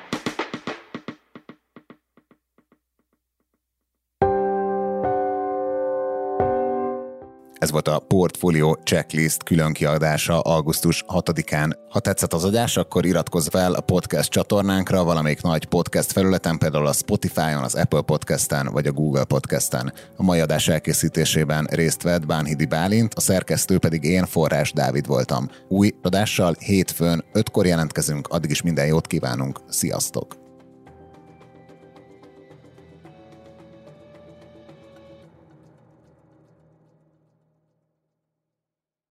Ez 7.63 7.71
volt 7.71 7.89
a 7.89 7.99
Portfolio 7.99 8.75
Checklist 8.85 9.43
külön 9.43 9.73
kiadása 9.73 10.41
augusztus 10.41 11.05
6-án. 11.09 11.73
Ha 11.89 12.01
tetszett 12.01 12.33
az 12.33 12.45
adás, 12.45 12.77
akkor 12.77 13.05
iratkozz 13.05 13.49
fel 13.49 13.73
a 13.73 13.81
podcast 13.81 14.31
csatornánkra 14.31 15.05
valamelyik 15.05 15.43
nagy 15.43 15.65
podcast 15.65 16.13
felületen, 16.13 16.59
például 16.59 16.87
a 16.87 16.93
Spotify-on, 16.93 17.63
az 17.63 17.75
Apple 17.75 18.01
Podcast-en 18.01 18.69
vagy 18.73 18.87
a 18.87 18.93
Google 18.93 19.25
Podcast-en. 19.25 19.93
A 20.17 20.23
mai 20.23 20.41
adás 20.41 20.69
elkészítésében 20.69 21.69
részt 21.71 22.03
vett 22.03 22.27
Bánhidi 22.27 22.67
Bálint, 22.67 23.15
a 23.15 23.21
szerkesztő 23.21 23.79
pedig 23.79 24.05
én, 24.05 24.27
Forrás 24.27 24.73
Dávid 24.73 25.07
voltam. 25.07 25.51
Új 25.69 25.93
adással 26.03 26.55
hétfőn 26.59 27.25
ötkor 27.33 27.67
jelentkezünk, 27.67 28.29
addig 28.29 28.51
is 28.51 28.63
minden 28.63 28.87
jót 28.87 29.07
kívánunk. 29.07 29.61
Sziasztok! 29.69 30.42